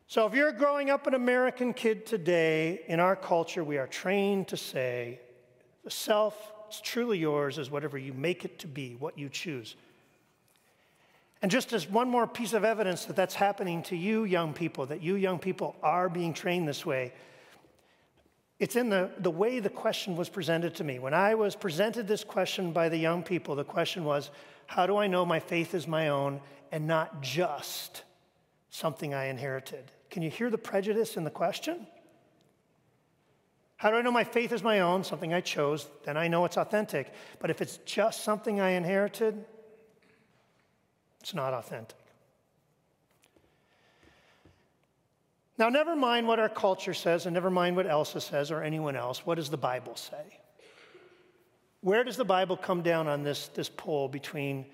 So, 0.07 0.25
if 0.27 0.33
you're 0.33 0.51
growing 0.51 0.89
up 0.89 1.07
an 1.07 1.13
American 1.13 1.73
kid 1.73 2.05
today, 2.05 2.81
in 2.87 2.99
our 2.99 3.15
culture, 3.15 3.63
we 3.63 3.77
are 3.77 3.87
trained 3.87 4.49
to 4.49 4.57
say, 4.57 5.19
the 5.83 5.91
self 5.91 6.53
is 6.69 6.81
truly 6.81 7.17
yours 7.17 7.57
is 7.57 7.71
whatever 7.71 7.97
you 7.97 8.13
make 8.13 8.45
it 8.45 8.59
to 8.59 8.67
be, 8.67 8.95
what 8.99 9.17
you 9.17 9.29
choose. 9.29 9.75
And 11.41 11.51
just 11.51 11.73
as 11.73 11.89
one 11.89 12.09
more 12.09 12.25
piece 12.25 12.53
of 12.53 12.63
evidence 12.63 13.05
that 13.05 13.15
that's 13.15 13.35
happening 13.35 13.83
to 13.83 13.97
you, 13.97 14.23
young 14.23 14.53
people, 14.53 14.85
that 14.85 15.01
you, 15.01 15.15
young 15.15 15.39
people, 15.39 15.75
are 15.83 16.07
being 16.07 16.33
trained 16.33 16.67
this 16.67 16.85
way, 16.85 17.13
it's 18.59 18.77
in 18.77 18.89
the, 18.89 19.11
the 19.19 19.31
way 19.31 19.59
the 19.59 19.69
question 19.69 20.15
was 20.15 20.29
presented 20.29 20.75
to 20.75 20.85
me. 20.85 20.99
When 20.99 21.13
I 21.13 21.35
was 21.35 21.55
presented 21.55 22.07
this 22.07 22.23
question 22.23 22.71
by 22.71 22.87
the 22.87 22.97
young 22.97 23.23
people, 23.23 23.55
the 23.55 23.65
question 23.65 24.05
was, 24.05 24.31
How 24.67 24.85
do 24.85 24.95
I 24.95 25.07
know 25.07 25.25
my 25.25 25.39
faith 25.39 25.73
is 25.73 25.85
my 25.85 26.09
own 26.09 26.39
and 26.71 26.87
not 26.87 27.21
just 27.21 28.03
something 28.73 29.13
I 29.13 29.25
inherited? 29.25 29.91
Can 30.09 30.23
you 30.23 30.31
hear 30.31 30.49
the 30.49 30.57
prejudice 30.57 31.15
in 31.15 31.23
the 31.23 31.29
question? 31.29 31.85
How 33.77 33.91
do 33.91 33.97
I 33.97 34.01
know 34.01 34.11
my 34.11 34.23
faith 34.23 34.51
is 34.51 34.63
my 34.63 34.79
own, 34.79 35.03
something 35.03 35.31
I 35.31 35.41
chose? 35.41 35.87
Then 36.05 36.17
I 36.17 36.27
know 36.27 36.43
it's 36.45 36.57
authentic. 36.57 37.13
But 37.39 37.51
if 37.51 37.61
it's 37.61 37.77
just 37.85 38.23
something 38.23 38.59
I 38.59 38.71
inherited, 38.71 39.45
it's 41.21 41.35
not 41.35 41.53
authentic. 41.53 41.99
Now, 45.59 45.69
never 45.69 45.95
mind 45.95 46.27
what 46.27 46.39
our 46.39 46.49
culture 46.49 46.95
says, 46.95 47.27
and 47.27 47.33
never 47.35 47.51
mind 47.51 47.75
what 47.75 47.85
Elsa 47.85 48.21
says 48.21 48.49
or 48.49 48.63
anyone 48.63 48.95
else. 48.95 49.23
What 49.23 49.35
does 49.35 49.49
the 49.49 49.57
Bible 49.57 49.95
say? 49.95 50.39
Where 51.81 52.03
does 52.03 52.17
the 52.17 52.25
Bible 52.25 52.57
come 52.57 52.81
down 52.81 53.07
on 53.07 53.21
this, 53.21 53.49
this 53.49 53.69
pull 53.69 54.07
between 54.07 54.65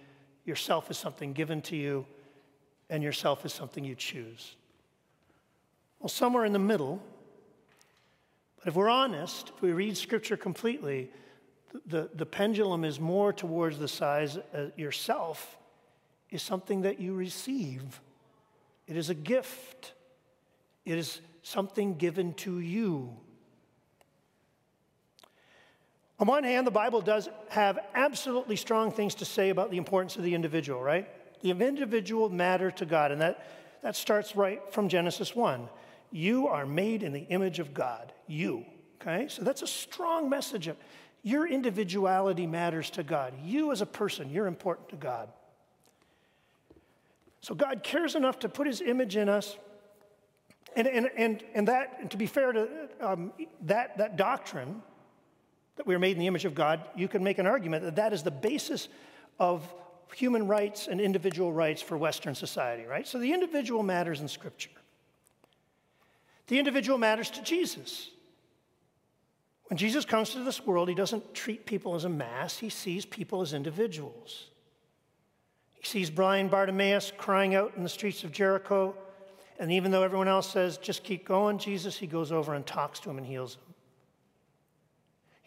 yourself 0.45 0.89
as 0.89 0.97
something 0.97 1.33
given 1.33 1.61
to 1.63 1.75
you 1.75 2.05
and 2.89 3.03
yourself 3.03 3.45
is 3.45 3.53
something 3.53 3.83
you 3.83 3.95
choose? 3.95 4.55
Well, 5.99 6.09
somewhere 6.09 6.45
in 6.45 6.53
the 6.53 6.59
middle. 6.59 7.01
But 8.57 8.69
if 8.69 8.75
we're 8.75 8.89
honest, 8.89 9.51
if 9.55 9.61
we 9.61 9.71
read 9.71 9.97
Scripture 9.97 10.37
completely, 10.37 11.11
the, 11.85 12.09
the 12.13 12.25
pendulum 12.25 12.83
is 12.83 12.99
more 12.99 13.31
towards 13.31 13.77
the 13.77 13.87
size 13.87 14.37
uh, 14.37 14.67
yourself 14.75 15.57
is 16.29 16.41
something 16.41 16.81
that 16.81 16.99
you 16.99 17.13
receive. 17.13 18.01
It 18.87 18.97
is 18.97 19.09
a 19.09 19.15
gift. 19.15 19.93
It 20.85 20.97
is 20.97 21.21
something 21.43 21.95
given 21.95 22.33
to 22.35 22.59
you. 22.59 23.15
On 26.19 26.27
one 26.27 26.43
hand, 26.43 26.67
the 26.67 26.71
Bible 26.71 27.01
does 27.01 27.29
have 27.49 27.79
absolutely 27.95 28.57
strong 28.57 28.91
things 28.91 29.15
to 29.15 29.25
say 29.25 29.49
about 29.49 29.71
the 29.71 29.77
importance 29.77 30.17
of 30.17 30.23
the 30.23 30.35
individual, 30.35 30.81
right? 30.81 31.07
The 31.41 31.51
individual 31.51 32.29
matter 32.29 32.71
to 32.71 32.85
God, 32.85 33.11
and 33.11 33.21
that, 33.21 33.47
that 33.81 33.95
starts 33.95 34.35
right 34.35 34.61
from 34.71 34.89
Genesis 34.89 35.35
1. 35.35 35.69
You 36.11 36.47
are 36.47 36.65
made 36.65 37.03
in 37.03 37.13
the 37.13 37.21
image 37.21 37.59
of 37.59 37.73
God. 37.73 38.11
You. 38.27 38.65
Okay? 39.01 39.27
So 39.29 39.43
that's 39.43 39.61
a 39.61 39.67
strong 39.67 40.29
message 40.29 40.67
of 40.67 40.77
your 41.23 41.47
individuality 41.47 42.47
matters 42.47 42.89
to 42.91 43.03
God. 43.03 43.33
You 43.43 43.71
as 43.71 43.81
a 43.81 43.85
person, 43.85 44.29
you're 44.29 44.47
important 44.47 44.89
to 44.89 44.95
God. 44.95 45.29
So 47.41 47.55
God 47.55 47.83
cares 47.83 48.15
enough 48.15 48.39
to 48.39 48.49
put 48.49 48.67
his 48.67 48.81
image 48.81 49.15
in 49.15 49.29
us. 49.29 49.57
And, 50.75 50.87
and, 50.87 51.09
and, 51.17 51.43
and 51.53 51.67
that, 51.67 52.11
to 52.11 52.17
be 52.17 52.25
fair 52.25 52.51
to 52.51 52.67
um, 53.01 53.33
that, 53.63 53.97
that 53.97 54.17
doctrine, 54.17 54.81
that 55.77 55.87
we 55.87 55.95
are 55.95 55.99
made 55.99 56.11
in 56.11 56.19
the 56.19 56.27
image 56.27 56.45
of 56.45 56.53
God, 56.53 56.81
you 56.95 57.07
can 57.07 57.23
make 57.23 57.37
an 57.37 57.47
argument 57.47 57.83
that 57.83 57.95
that 57.95 58.13
is 58.13 58.23
the 58.23 58.31
basis 58.31 58.87
of 59.39 59.63
human 60.13 60.47
rights 60.47 60.87
and 60.87 60.99
individual 60.99 61.53
rights 61.53 61.81
for 61.81 61.97
Western 61.97 62.35
society, 62.35 62.85
right? 62.85 63.07
So 63.07 63.19
the 63.19 63.33
individual 63.33 63.83
matters 63.83 64.21
in 64.21 64.27
Scripture. 64.27 64.69
The 66.47 66.57
individual 66.57 66.97
matters 66.97 67.29
to 67.31 67.43
Jesus. 67.43 68.09
When 69.65 69.77
Jesus 69.77 70.03
comes 70.03 70.31
to 70.31 70.43
this 70.43 70.65
world, 70.65 70.89
he 70.89 70.95
doesn't 70.95 71.35
treat 71.35 71.65
people 71.65 71.93
as 71.93 72.05
a 72.05 72.09
mass, 72.09 72.57
he 72.57 72.69
sees 72.69 73.05
people 73.05 73.41
as 73.41 73.53
individuals. 73.53 74.47
He 75.73 75.85
sees 75.85 76.09
blind 76.09 76.49
Bartimaeus 76.49 77.13
crying 77.17 77.53
out 77.53 77.73
in 77.77 77.83
the 77.83 77.89
streets 77.89 78.23
of 78.23 78.31
Jericho, 78.31 78.95
and 79.59 79.71
even 79.71 79.91
though 79.91 80.03
everyone 80.03 80.27
else 80.27 80.49
says, 80.51 80.77
just 80.77 81.03
keep 81.03 81.23
going, 81.23 81.59
Jesus, 81.59 81.95
he 81.97 82.07
goes 82.07 82.31
over 82.31 82.55
and 82.55 82.65
talks 82.65 82.99
to 83.01 83.09
him 83.09 83.17
and 83.17 83.27
heals 83.27 83.55
him. 83.55 83.75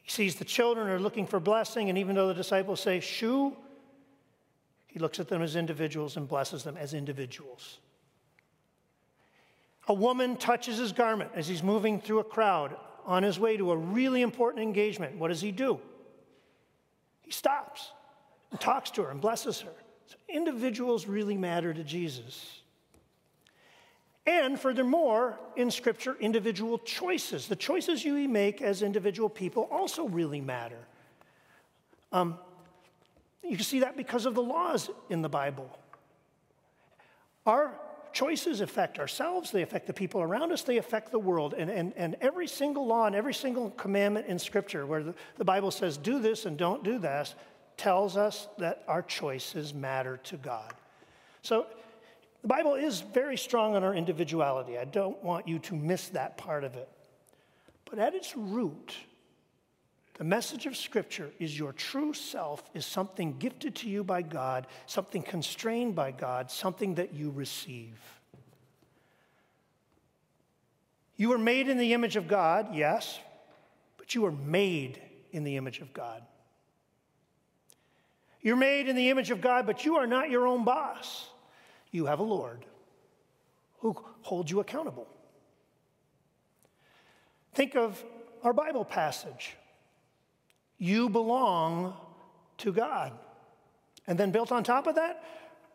He 0.02 0.10
sees 0.10 0.36
the 0.36 0.44
children 0.44 0.88
are 0.88 1.00
looking 1.00 1.26
for 1.26 1.40
blessing, 1.40 1.88
and 1.88 1.98
even 1.98 2.14
though 2.14 2.28
the 2.28 2.34
disciples 2.34 2.80
say, 2.80 3.00
shoo, 3.00 3.56
he 4.92 4.98
looks 4.98 5.18
at 5.18 5.28
them 5.28 5.40
as 5.40 5.56
individuals 5.56 6.18
and 6.18 6.28
blesses 6.28 6.64
them 6.64 6.76
as 6.76 6.92
individuals. 6.92 7.78
A 9.88 9.94
woman 9.94 10.36
touches 10.36 10.76
his 10.76 10.92
garment 10.92 11.30
as 11.34 11.48
he's 11.48 11.62
moving 11.62 11.98
through 11.98 12.18
a 12.18 12.24
crowd 12.24 12.76
on 13.06 13.22
his 13.22 13.40
way 13.40 13.56
to 13.56 13.72
a 13.72 13.76
really 13.76 14.20
important 14.20 14.62
engagement. 14.62 15.16
What 15.16 15.28
does 15.28 15.40
he 15.40 15.50
do? 15.50 15.80
He 17.22 17.30
stops 17.30 17.90
and 18.50 18.60
talks 18.60 18.90
to 18.92 19.02
her 19.02 19.10
and 19.10 19.20
blesses 19.20 19.62
her. 19.62 19.72
So 20.06 20.16
individuals 20.28 21.06
really 21.06 21.38
matter 21.38 21.72
to 21.72 21.82
Jesus. 21.82 22.60
And 24.26 24.60
furthermore, 24.60 25.40
in 25.56 25.70
Scripture, 25.70 26.16
individual 26.20 26.78
choices, 26.78 27.48
the 27.48 27.56
choices 27.56 28.04
you 28.04 28.28
make 28.28 28.60
as 28.60 28.82
individual 28.82 29.30
people 29.30 29.68
also 29.70 30.06
really 30.06 30.40
matter. 30.40 30.78
Um, 32.12 32.38
you 33.42 33.56
can 33.56 33.64
see 33.64 33.80
that 33.80 33.96
because 33.96 34.26
of 34.26 34.34
the 34.34 34.42
laws 34.42 34.90
in 35.10 35.22
the 35.22 35.28
Bible. 35.28 35.78
Our 37.44 37.72
choices 38.12 38.60
affect 38.60 38.98
ourselves, 38.98 39.50
they 39.50 39.62
affect 39.62 39.86
the 39.86 39.92
people 39.92 40.20
around 40.20 40.52
us, 40.52 40.62
they 40.62 40.76
affect 40.76 41.10
the 41.10 41.18
world. 41.18 41.54
And, 41.56 41.70
and, 41.70 41.92
and 41.96 42.16
every 42.20 42.46
single 42.46 42.86
law 42.86 43.06
and 43.06 43.16
every 43.16 43.34
single 43.34 43.70
commandment 43.70 44.26
in 44.26 44.38
Scripture, 44.38 44.86
where 44.86 45.02
the, 45.02 45.14
the 45.38 45.44
Bible 45.44 45.70
says, 45.70 45.96
do 45.96 46.20
this 46.20 46.46
and 46.46 46.56
don't 46.56 46.84
do 46.84 46.98
that, 47.00 47.34
tells 47.76 48.16
us 48.16 48.48
that 48.58 48.84
our 48.86 49.02
choices 49.02 49.74
matter 49.74 50.18
to 50.24 50.36
God. 50.36 50.72
So 51.42 51.66
the 52.42 52.48
Bible 52.48 52.74
is 52.74 53.00
very 53.00 53.36
strong 53.36 53.74
on 53.74 53.82
our 53.82 53.94
individuality. 53.94 54.78
I 54.78 54.84
don't 54.84 55.22
want 55.24 55.48
you 55.48 55.58
to 55.60 55.74
miss 55.74 56.08
that 56.08 56.36
part 56.36 56.64
of 56.64 56.76
it. 56.76 56.88
But 57.88 57.98
at 57.98 58.14
its 58.14 58.36
root, 58.36 58.94
the 60.14 60.24
message 60.24 60.66
of 60.66 60.76
Scripture 60.76 61.30
is 61.38 61.58
your 61.58 61.72
true 61.72 62.12
self 62.12 62.62
is 62.74 62.84
something 62.84 63.38
gifted 63.38 63.74
to 63.76 63.88
you 63.88 64.04
by 64.04 64.22
God, 64.22 64.66
something 64.86 65.22
constrained 65.22 65.94
by 65.94 66.10
God, 66.10 66.50
something 66.50 66.96
that 66.96 67.14
you 67.14 67.30
receive. 67.30 67.98
You 71.16 71.30
were 71.30 71.38
made 71.38 71.68
in 71.68 71.78
the 71.78 71.92
image 71.94 72.16
of 72.16 72.28
God, 72.28 72.74
yes, 72.74 73.18
but 73.96 74.14
you 74.14 74.22
were 74.22 74.32
made 74.32 75.00
in 75.30 75.44
the 75.44 75.56
image 75.56 75.80
of 75.80 75.92
God. 75.92 76.22
You're 78.42 78.56
made 78.56 78.88
in 78.88 78.96
the 78.96 79.08
image 79.08 79.30
of 79.30 79.40
God, 79.40 79.66
but 79.66 79.84
you 79.84 79.96
are 79.96 80.06
not 80.06 80.28
your 80.28 80.46
own 80.46 80.64
boss. 80.64 81.28
You 81.90 82.06
have 82.06 82.18
a 82.18 82.24
Lord 82.24 82.64
who 83.78 83.96
holds 84.22 84.50
you 84.50 84.60
accountable. 84.60 85.06
Think 87.54 87.76
of 87.76 88.02
our 88.42 88.52
Bible 88.52 88.84
passage. 88.84 89.56
You 90.82 91.08
belong 91.08 91.94
to 92.58 92.72
God. 92.72 93.12
And 94.08 94.18
then 94.18 94.32
built 94.32 94.50
on 94.50 94.64
top 94.64 94.88
of 94.88 94.96
that, 94.96 95.22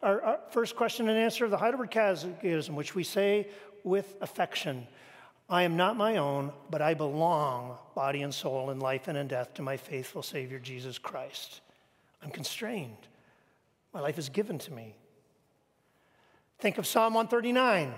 our, 0.04 0.22
our, 0.22 0.40
first 0.50 0.76
question 0.76 1.08
and 1.08 1.18
answer 1.18 1.46
of 1.46 1.52
the 1.52 1.56
Heidelberg 1.56 1.92
Catechism, 1.92 2.76
which 2.76 2.94
we 2.94 3.06
say 3.06 3.48
with 3.86 4.16
affection 4.20 4.86
I 5.50 5.64
am 5.64 5.78
not 5.78 5.96
my 5.96 6.18
own, 6.18 6.52
but 6.70 6.82
I 6.82 6.94
belong, 6.94 7.78
body 7.96 8.22
and 8.22 8.34
soul, 8.34 8.70
in 8.70 8.82
life 8.82 9.08
and 9.08 9.18
in 9.18 9.30
death, 9.30 9.54
to 9.54 9.62
my 9.62 9.78
faithful 9.78 10.22
Savior, 10.22 10.60
Jesus 10.60 10.98
Christ. 10.98 11.62
I'm 12.22 12.30
constrained. 12.30 13.08
My 13.94 14.02
life 14.02 14.18
is 14.18 14.28
given 14.28 14.60
to 14.60 14.74
me. 14.74 14.94
Think 16.60 16.78
of 16.78 16.86
Psalm 16.86 17.14
139. 17.14 17.94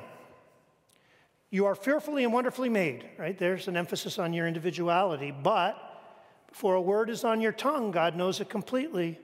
You 1.50 1.66
are 1.66 1.74
fearfully 1.74 2.24
and 2.24 2.32
wonderfully 2.32 2.70
made, 2.70 3.10
right? 3.18 3.36
There's 3.36 3.68
an 3.68 3.75
emphasis 3.75 4.20
on 4.20 4.32
your 4.32 4.48
individuality, 4.48 5.32
but 5.32 5.88
before 6.50 6.75
a 6.75 6.82
word 6.82 7.10
is 7.10 7.24
on 7.24 7.41
your 7.41 7.51
tongue, 7.51 7.91
God 7.91 8.15
knows 8.15 8.41
it 8.41 8.50
completely. 8.50 9.19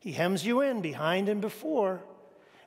He 0.00 0.12
hems 0.12 0.44
you 0.44 0.60
in 0.60 0.80
behind 0.80 1.28
and 1.28 1.40
before. 1.40 2.02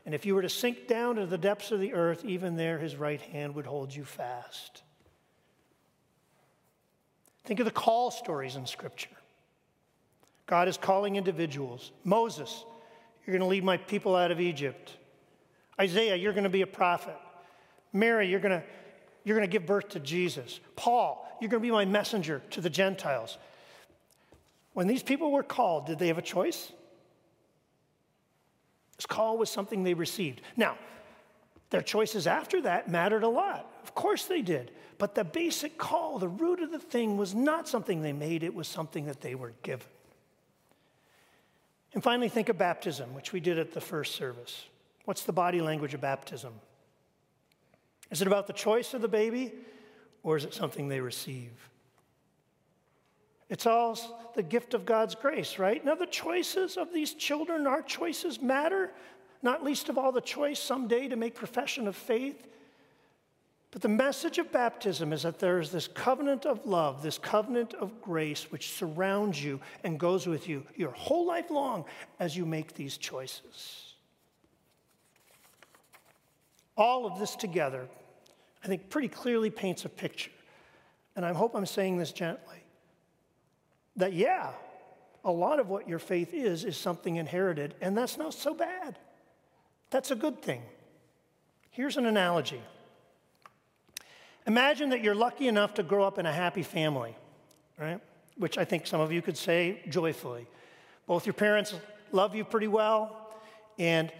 And 0.05 0.13
if 0.13 0.25
you 0.25 0.35
were 0.35 0.41
to 0.41 0.49
sink 0.49 0.87
down 0.87 1.15
to 1.15 1.25
the 1.25 1.37
depths 1.37 1.71
of 1.71 1.79
the 1.79 1.93
earth, 1.93 2.23
even 2.25 2.55
there 2.55 2.77
his 2.77 2.95
right 2.95 3.21
hand 3.21 3.55
would 3.55 3.65
hold 3.65 3.93
you 3.93 4.03
fast. 4.03 4.83
Think 7.43 7.59
of 7.59 7.65
the 7.65 7.71
call 7.71 8.11
stories 8.11 8.55
in 8.55 8.65
Scripture. 8.65 9.09
God 10.47 10.67
is 10.67 10.77
calling 10.77 11.15
individuals. 11.15 11.91
Moses, 12.03 12.63
you're 13.25 13.33
going 13.33 13.47
to 13.47 13.47
lead 13.47 13.63
my 13.63 13.77
people 13.77 14.15
out 14.15 14.31
of 14.31 14.39
Egypt. 14.39 14.91
Isaiah, 15.79 16.15
you're 16.15 16.33
going 16.33 16.43
to 16.43 16.49
be 16.49 16.61
a 16.61 16.67
prophet. 16.67 17.15
Mary, 17.91 18.27
you're 18.29 18.39
going 18.39 18.59
to, 18.59 18.63
you're 19.23 19.37
going 19.37 19.47
to 19.47 19.51
give 19.51 19.65
birth 19.65 19.89
to 19.89 19.99
Jesus. 19.99 20.59
Paul, 20.75 21.27
you're 21.41 21.49
going 21.49 21.61
to 21.61 21.67
be 21.67 21.71
my 21.71 21.85
messenger 21.85 22.41
to 22.51 22.61
the 22.61 22.69
Gentiles. 22.69 23.37
When 24.75 24.87
these 24.87 25.03
people 25.03 25.31
were 25.31 25.41
called, 25.41 25.85
did 25.85 25.99
they 25.99 26.09
have 26.09 26.17
a 26.17 26.21
choice? 26.21 26.69
This 28.97 29.05
call 29.05 29.37
was 29.37 29.49
something 29.49 29.83
they 29.83 29.93
received. 29.93 30.41
Now, 30.57 30.77
their 31.69 31.81
choices 31.81 32.27
after 32.27 32.61
that 32.63 32.89
mattered 32.89 33.23
a 33.23 33.29
lot. 33.29 33.71
Of 33.83 33.95
course 33.95 34.25
they 34.25 34.41
did. 34.41 34.71
But 34.97 35.15
the 35.15 35.23
basic 35.23 35.77
call, 35.77 36.19
the 36.19 36.27
root 36.27 36.59
of 36.59 36.73
the 36.73 36.79
thing, 36.79 37.15
was 37.15 37.33
not 37.33 37.69
something 37.69 38.01
they 38.01 38.11
made, 38.11 38.43
it 38.43 38.53
was 38.53 38.67
something 38.67 39.05
that 39.05 39.21
they 39.21 39.33
were 39.33 39.53
given. 39.63 39.87
And 41.93 42.03
finally, 42.03 42.27
think 42.27 42.49
of 42.49 42.57
baptism, 42.57 43.13
which 43.13 43.31
we 43.31 43.39
did 43.39 43.57
at 43.57 43.71
the 43.71 43.79
first 43.79 44.15
service. 44.15 44.65
What's 45.05 45.23
the 45.23 45.31
body 45.31 45.61
language 45.61 45.93
of 45.93 46.01
baptism? 46.01 46.53
Is 48.11 48.21
it 48.21 48.27
about 48.27 48.47
the 48.47 48.53
choice 48.53 48.93
of 48.93 49.01
the 49.01 49.07
baby, 49.07 49.53
or 50.21 50.35
is 50.35 50.43
it 50.43 50.53
something 50.53 50.89
they 50.89 50.99
receive? 50.99 51.51
It's 53.49 53.65
all 53.65 54.31
the 54.35 54.43
gift 54.43 54.73
of 54.73 54.85
God's 54.85 55.15
grace, 55.15 55.59
right? 55.59 55.83
Now, 55.83 55.95
the 55.95 56.07
choices 56.07 56.77
of 56.77 56.91
these 56.91 57.13
children, 57.13 57.67
our 57.67 57.81
choices 57.81 58.41
matter, 58.41 58.91
not 59.43 59.63
least 59.63 59.89
of 59.89 59.97
all 59.97 60.11
the 60.11 60.21
choice 60.21 60.59
someday 60.59 61.07
to 61.07 61.15
make 61.15 61.35
profession 61.35 61.87
of 61.87 61.95
faith. 61.95 62.47
But 63.69 63.81
the 63.81 63.89
message 63.89 64.39
of 64.39 64.51
baptism 64.51 65.13
is 65.13 65.23
that 65.23 65.37
there 65.37 65.59
is 65.59 65.69
this 65.69 65.87
covenant 65.87 66.45
of 66.45 66.65
love, 66.65 67.03
this 67.03 67.17
covenant 67.17 67.73
of 67.75 68.01
grace, 68.01 68.51
which 68.51 68.71
surrounds 68.71 69.43
you 69.43 69.59
and 69.83 69.99
goes 69.99 70.25
with 70.25 70.49
you 70.49 70.65
your 70.75 70.91
whole 70.91 71.27
life 71.27 71.51
long 71.51 71.85
as 72.19 72.35
you 72.35 72.45
make 72.45 72.73
these 72.73 72.97
choices. 72.97 73.93
All 76.77 77.05
of 77.05 77.19
this 77.19 77.35
together, 77.35 77.87
I 78.63 78.67
think, 78.67 78.89
pretty 78.89 79.09
clearly 79.09 79.49
paints 79.49 79.85
a 79.85 79.89
picture. 79.89 80.31
And 81.15 81.25
I 81.25 81.33
hope 81.33 81.55
I'm 81.55 81.65
saying 81.65 81.97
this 81.97 82.11
gently 82.11 82.64
that, 83.97 84.13
yeah, 84.13 84.51
a 85.23 85.31
lot 85.31 85.59
of 85.59 85.69
what 85.69 85.87
your 85.87 85.99
faith 85.99 86.33
is, 86.33 86.63
is 86.63 86.77
something 86.77 87.15
inherited, 87.15 87.75
and 87.81 87.97
that's 87.97 88.17
not 88.17 88.33
so 88.33 88.53
bad. 88.53 88.97
That's 89.89 90.11
a 90.11 90.15
good 90.15 90.41
thing. 90.41 90.61
Here's 91.71 91.97
an 91.97 92.05
analogy 92.05 92.61
Imagine 94.47 94.89
that 94.89 95.01
you're 95.01 95.15
lucky 95.15 95.47
enough 95.47 95.73
to 95.75 95.83
grow 95.83 96.03
up 96.03 96.19
in 96.19 96.25
a 96.27 96.31
happy 96.31 96.61
family, 96.61 97.15
right? 97.79 97.99
Which 98.37 98.57
I 98.57 98.65
think 98.65 98.85
some 98.85 99.01
of 99.01 99.11
you 99.11 99.21
could 99.21 99.37
say 99.37 99.81
joyfully. 99.89 100.45
Both 101.07 101.25
your 101.25 101.33
parents 101.33 101.73
love 102.11 102.35
you 102.35 102.45
pretty 102.45 102.67
well, 102.67 103.33
and 103.79 104.11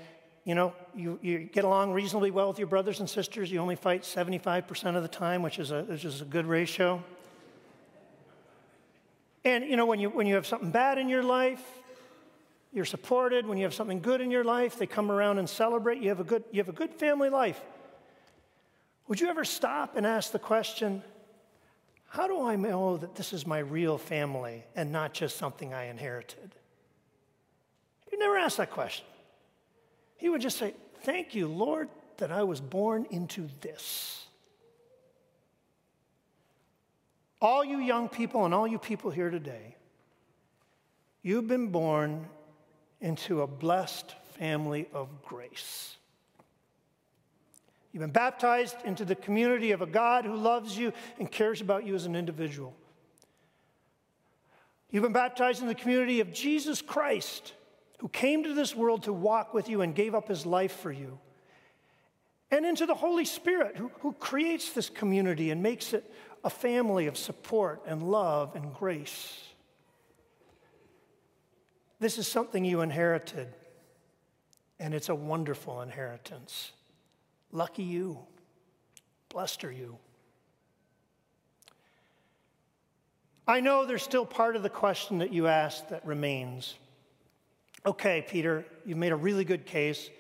you 0.43 0.55
know, 0.55 0.73
you, 0.95 1.19
you 1.21 1.39
get 1.39 1.63
along 1.63 1.91
reasonably 1.91 2.31
well 2.31 2.47
with 2.47 2.57
your 2.57 2.67
brothers 2.67 2.99
and 2.99 3.09
sisters. 3.09 3.51
You 3.51 3.59
only 3.59 3.75
fight 3.75 4.01
75% 4.01 4.95
of 4.95 5.01
the 5.01 5.07
time, 5.07 5.41
which 5.41 5.59
is 5.59 5.71
a, 5.71 5.83
which 5.83 6.05
is 6.05 6.21
a 6.21 6.25
good 6.25 6.45
ratio. 6.45 7.03
And 9.45 9.63
you 9.63 9.77
know, 9.77 9.85
when 9.85 9.99
you, 9.99 10.09
when 10.09 10.27
you 10.27 10.35
have 10.35 10.47
something 10.47 10.71
bad 10.71 10.97
in 10.97 11.07
your 11.07 11.23
life, 11.23 11.63
you're 12.73 12.83
supported. 12.83 13.47
When 13.47 13.57
you 13.57 13.63
have 13.63 13.73
something 13.73 14.01
good 14.01 14.19
in 14.19 14.31
your 14.31 14.43
life, 14.43 14.77
they 14.77 14.87
come 14.87 15.11
around 15.11 15.37
and 15.37 15.49
celebrate. 15.49 16.01
You 16.01 16.09
have 16.09 16.19
a 16.19 16.25
good, 16.25 16.43
you 16.51 16.59
have 16.59 16.67
a 16.67 16.73
good 16.73 16.93
family 16.93 17.29
life. 17.29 17.61
Would 19.07 19.21
you 19.21 19.29
ever 19.29 19.45
stop 19.45 19.95
and 19.95 20.05
ask 20.05 20.31
the 20.31 20.39
question, 20.39 21.03
how 22.07 22.27
do 22.27 22.41
I 22.41 22.55
know 22.55 22.97
that 22.97 23.15
this 23.15 23.33
is 23.33 23.45
my 23.45 23.59
real 23.59 23.97
family 23.97 24.63
and 24.75 24.91
not 24.91 25.13
just 25.13 25.37
something 25.37 25.73
I 25.73 25.85
inherited? 25.85 26.55
You 28.11 28.17
never 28.17 28.37
ask 28.37 28.57
that 28.57 28.71
question. 28.71 29.05
He 30.17 30.29
would 30.29 30.41
just 30.41 30.57
say, 30.57 30.73
Thank 31.01 31.35
you, 31.35 31.47
Lord, 31.47 31.89
that 32.17 32.31
I 32.31 32.43
was 32.43 32.59
born 32.59 33.05
into 33.11 33.47
this. 33.61 34.24
All 37.41 37.63
you 37.63 37.79
young 37.79 38.09
people 38.09 38.45
and 38.45 38.53
all 38.53 38.67
you 38.67 38.79
people 38.79 39.11
here 39.11 39.29
today, 39.29 39.75
you've 41.21 41.47
been 41.47 41.67
born 41.67 42.27
into 43.01 43.41
a 43.41 43.47
blessed 43.47 44.15
family 44.37 44.87
of 44.93 45.09
grace. 45.23 45.97
You've 47.91 48.01
been 48.01 48.11
baptized 48.11 48.75
into 48.83 49.05
the 49.05 49.15
community 49.15 49.71
of 49.71 49.81
a 49.81 49.85
God 49.85 50.25
who 50.25 50.35
loves 50.35 50.77
you 50.77 50.91
and 51.17 51.31
cares 51.31 51.61
about 51.61 51.85
you 51.85 51.95
as 51.95 52.05
an 52.05 52.15
individual. 52.15 52.75
You've 54.91 55.03
been 55.03 55.13
baptized 55.13 55.61
in 55.61 55.67
the 55.67 55.75
community 55.75 56.19
of 56.19 56.33
Jesus 56.33 56.81
Christ, 56.81 57.53
who 57.99 58.09
came 58.09 58.43
to 58.43 58.53
this 58.53 58.75
world 58.75 59.03
to 59.03 59.13
walk 59.13 59.53
with 59.53 59.69
you 59.69 59.81
and 59.81 59.95
gave 59.95 60.15
up 60.15 60.27
his 60.27 60.45
life 60.45 60.73
for 60.73 60.91
you. 60.91 61.19
And 62.51 62.65
into 62.65 62.85
the 62.85 62.95
Holy 62.95 63.25
Spirit, 63.25 63.75
who, 63.77 63.91
who 64.01 64.13
creates 64.13 64.71
this 64.71 64.89
community 64.89 65.51
and 65.51 65.63
makes 65.63 65.93
it 65.93 66.09
a 66.45 66.49
family 66.49 67.07
of 67.07 67.17
support 67.17 67.81
and 67.87 68.03
love 68.03 68.55
and 68.55 68.71
grace. 68.75 69.41
This 71.99 72.19
is 72.19 72.27
something 72.27 72.63
you 72.63 72.81
inherited, 72.81 73.47
and 74.79 74.93
it's 74.93 75.09
a 75.09 75.15
wonderful 75.15 75.81
inheritance. 75.81 76.71
Lucky 77.51 77.81
you. 77.81 78.19
Blessed 79.29 79.63
are 79.63 79.71
you. 79.71 79.97
I 83.47 83.59
know 83.59 83.85
there's 83.85 84.03
still 84.03 84.25
part 84.25 84.55
of 84.55 84.61
the 84.61 84.69
question 84.69 85.17
that 85.19 85.33
you 85.33 85.47
asked 85.47 85.89
that 85.89 86.05
remains. 86.05 86.75
Okay, 87.87 88.23
Peter, 88.27 88.65
you've 88.85 88.99
made 88.99 89.11
a 89.11 89.15
really 89.15 89.45
good 89.45 89.65
case. 89.65 90.11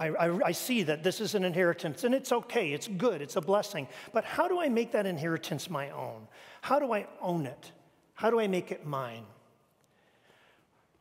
I, 0.00 0.46
I, 0.46 0.52
see 0.52 0.82
that 0.84 1.02
this 1.02 1.20
is 1.20 1.34
an 1.34 1.44
inheritance, 1.44 2.04
and 2.04 2.14
it's 2.14 2.32
okay, 2.32 2.72
it's 2.72 2.88
good, 2.88 3.20
it's 3.20 3.36
a 3.36 3.40
blessing. 3.42 3.86
But 4.14 4.24
how 4.24 4.48
do 4.48 4.58
I 4.58 4.70
make 4.70 4.92
that 4.92 5.04
inheritance 5.04 5.68
my 5.68 5.90
own? 5.90 6.26
How 6.62 6.78
do 6.78 6.94
I 6.94 7.06
own 7.20 7.44
it? 7.44 7.72
How 8.14 8.30
do 8.30 8.40
I 8.40 8.46
make 8.46 8.72
it 8.72 8.86
mine? 8.86 9.24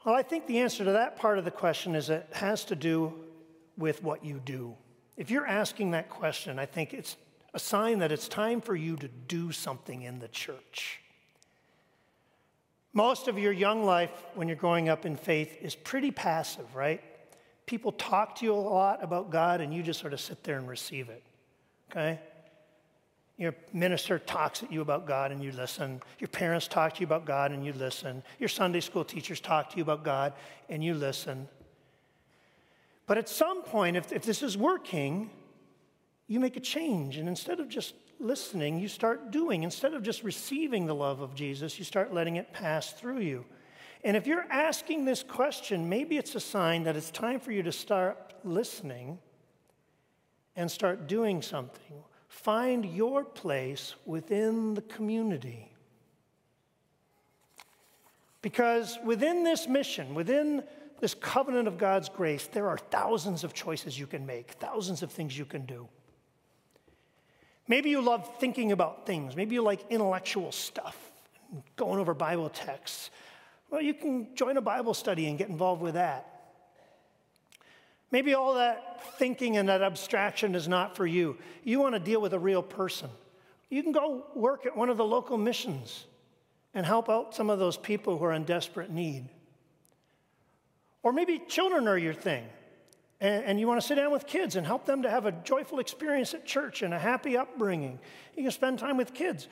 Well, 0.04 0.16
I 0.16 0.22
think 0.22 0.48
the 0.48 0.60
answer 0.60 0.84
to 0.84 0.92
that 0.92 1.16
part 1.16 1.38
of 1.38 1.46
the 1.46 1.52
question 1.52 1.96
is 1.96 2.10
it 2.10 2.28
has 2.34 2.66
to 2.66 2.76
do 2.76 3.14
with 3.78 4.04
what 4.04 4.26
you 4.26 4.42
do. 4.44 4.76
If 5.16 5.32
you're 5.32 5.48
asking 5.48 5.92
that 5.92 6.10
question, 6.10 6.60
I 6.60 6.66
think 6.66 6.94
it's 6.94 7.16
a 7.54 7.60
sign 7.60 8.00
that 8.00 8.12
it's 8.12 8.28
time 8.28 8.60
for 8.60 8.76
you 8.76 8.98
to 8.98 9.08
do 9.08 9.54
something 9.54 10.02
in 10.02 10.20
the 10.20 10.28
church. 10.28 11.00
Most 12.92 13.30
of 13.30 13.40
your 13.40 13.52
young 13.54 13.86
life 13.86 14.12
when 14.36 14.50
you're 14.50 14.58
growing 14.58 14.90
up 14.90 15.06
in 15.06 15.16
faith 15.16 15.58
is 15.62 15.74
pretty 15.74 16.12
passive, 16.12 16.76
right? 16.76 17.02
People 17.70 17.92
talk 17.92 18.34
to 18.38 18.46
you 18.46 18.56
a 18.56 18.56
lot 18.56 19.04
about 19.04 19.30
God 19.30 19.62
and 19.62 19.72
you 19.72 19.84
just 19.84 20.00
sort 20.00 20.12
of 20.12 20.20
sit 20.20 20.44
there 20.44 20.58
and 20.58 20.68
receive 20.68 21.08
it, 21.08 21.22
okay? 21.92 22.20
Your 23.38 23.54
minister 23.72 24.18
talks 24.18 24.64
at 24.64 24.72
you 24.72 24.82
about 24.82 25.06
God 25.06 25.32
and 25.32 25.44
you 25.44 25.52
listen. 25.52 26.02
Your 26.18 26.30
parents 26.30 26.68
talk 26.68 26.96
to 26.96 27.02
you 27.02 27.06
about 27.06 27.26
God 27.26 27.52
and 27.52 27.64
you 27.64 27.72
listen. 27.74 28.24
Your 28.40 28.50
Sunday 28.50 28.80
school 28.80 29.06
teachers 29.06 29.40
talk 29.40 29.70
to 29.70 29.78
you 29.78 29.84
about 29.84 30.04
God 30.04 30.34
and 30.68 30.84
you 30.84 30.96
listen. 30.96 31.48
But 33.06 33.20
at 33.20 33.30
some 33.30 33.62
point, 33.62 33.98
if, 33.98 34.12
if 34.12 34.26
this 34.26 34.42
is 34.42 34.58
working, 34.58 35.30
you 36.26 36.40
make 36.40 36.58
a 36.58 36.62
change. 36.62 37.18
And 37.18 37.30
instead 37.30 37.60
of 37.60 37.70
just 37.70 37.94
listening, 38.20 38.80
you 38.80 38.88
start 38.88 39.30
doing. 39.30 39.62
Instead 39.62 39.94
of 39.94 40.02
just 40.02 40.24
receiving 40.24 40.88
the 40.88 40.96
love 40.96 41.22
of 41.22 41.36
Jesus, 41.36 41.78
you 41.78 41.86
start 41.86 42.16
letting 42.16 42.38
it 42.38 42.52
pass 42.52 42.94
through 42.94 43.20
you. 43.20 43.46
And 44.04 44.16
if 44.16 44.28
you're 44.28 44.46
asking 44.50 45.06
this 45.06 45.24
question, 45.24 45.90
maybe 45.90 46.18
it's 46.18 46.36
a 46.36 46.40
sign 46.40 46.84
that 46.84 46.96
it's 46.96 47.12
time 47.12 47.40
for 47.40 47.52
you 47.52 47.64
to 47.64 47.72
start 47.72 48.34
listening 48.44 49.20
and 50.56 50.72
start 50.72 51.08
doing 51.08 51.42
something. 51.42 52.04
Find 52.28 52.86
your 52.86 53.26
place 53.26 53.96
within 54.06 54.74
the 54.74 54.82
community. 54.82 55.72
Because 58.42 58.98
within 59.04 59.44
this 59.44 59.68
mission, 59.68 60.14
within 60.14 60.64
this 61.00 61.14
covenant 61.14 61.68
of 61.68 61.78
God's 61.78 62.08
grace, 62.08 62.48
there 62.48 62.68
are 62.70 62.78
thousands 62.78 63.44
of 63.44 63.54
choices 63.54 64.00
you 64.00 64.08
can 64.08 64.26
make, 64.26 64.52
thousands 64.52 65.04
of 65.04 65.12
things 65.12 65.38
you 65.38 65.46
can 65.46 65.66
do. 65.66 65.88
Maybe 67.68 67.90
you 67.90 68.02
love 68.02 68.30
thinking 68.40 68.72
about 68.72 69.06
things. 69.06 69.36
Maybe 69.36 69.56
you 69.56 69.62
like 69.62 69.82
intellectual 69.90 70.52
stuff, 70.52 70.98
going 71.76 72.00
over 72.00 72.14
Bible 72.14 72.50
texts. 72.50 73.12
Well, 73.70 73.82
you 73.82 73.94
can 73.94 74.36
join 74.36 74.58
a 74.58 74.62
Bible 74.62 74.94
study 74.94 75.28
and 75.28 75.38
get 75.38 75.50
involved 75.50 75.82
with 75.82 75.94
that. 75.94 76.26
Maybe 78.12 78.34
all 78.34 78.56
that 78.56 79.18
thinking 79.18 79.58
and 79.58 79.70
that 79.70 79.82
abstraction 79.82 80.56
is 80.56 80.68
not 80.68 80.96
for 80.96 81.06
you. 81.06 81.38
You 81.64 81.80
want 81.80 81.94
to 81.94 82.00
deal 82.00 82.20
with 82.20 82.34
a 82.34 82.40
real 82.40 82.64
person. 82.64 83.10
You 83.70 83.84
can 83.84 83.92
go 83.92 84.26
work 84.34 84.66
at 84.66 84.76
one 84.76 84.90
of 84.90 84.98
the 84.98 85.06
local 85.06 85.38
missions 85.38 86.06
and 86.74 86.86
help 86.86 87.10
out 87.10 87.36
some 87.36 87.50
of 87.50 87.60
those 87.60 87.78
people 87.78 88.18
who 88.18 88.26
are 88.26 88.34
in 88.34 88.46
desperate 88.46 88.90
need. 88.90 89.30
Or 91.04 91.14
maybe 91.14 91.40
children 91.48 91.88
are 91.88 91.98
your 91.98 92.14
thing 92.14 92.46
and, 93.22 93.60
you 93.60 93.68
want 93.68 93.82
to 93.82 93.86
sit 93.86 93.96
down 93.96 94.12
with 94.12 94.26
kids 94.26 94.56
and 94.56 94.66
help 94.66 94.86
them 94.86 95.02
to 95.02 95.10
have 95.10 95.26
a 95.26 95.34
joyful 95.34 95.80
experience 95.80 96.34
at 96.34 96.46
church 96.46 96.84
and 96.84 96.94
a 96.94 97.00
happy 97.00 97.36
upbringing, 97.36 98.00
you 98.36 98.44
can 98.44 98.52
spend 98.52 98.80
time 98.80 98.96
with 98.96 99.14
kids. 99.14 99.50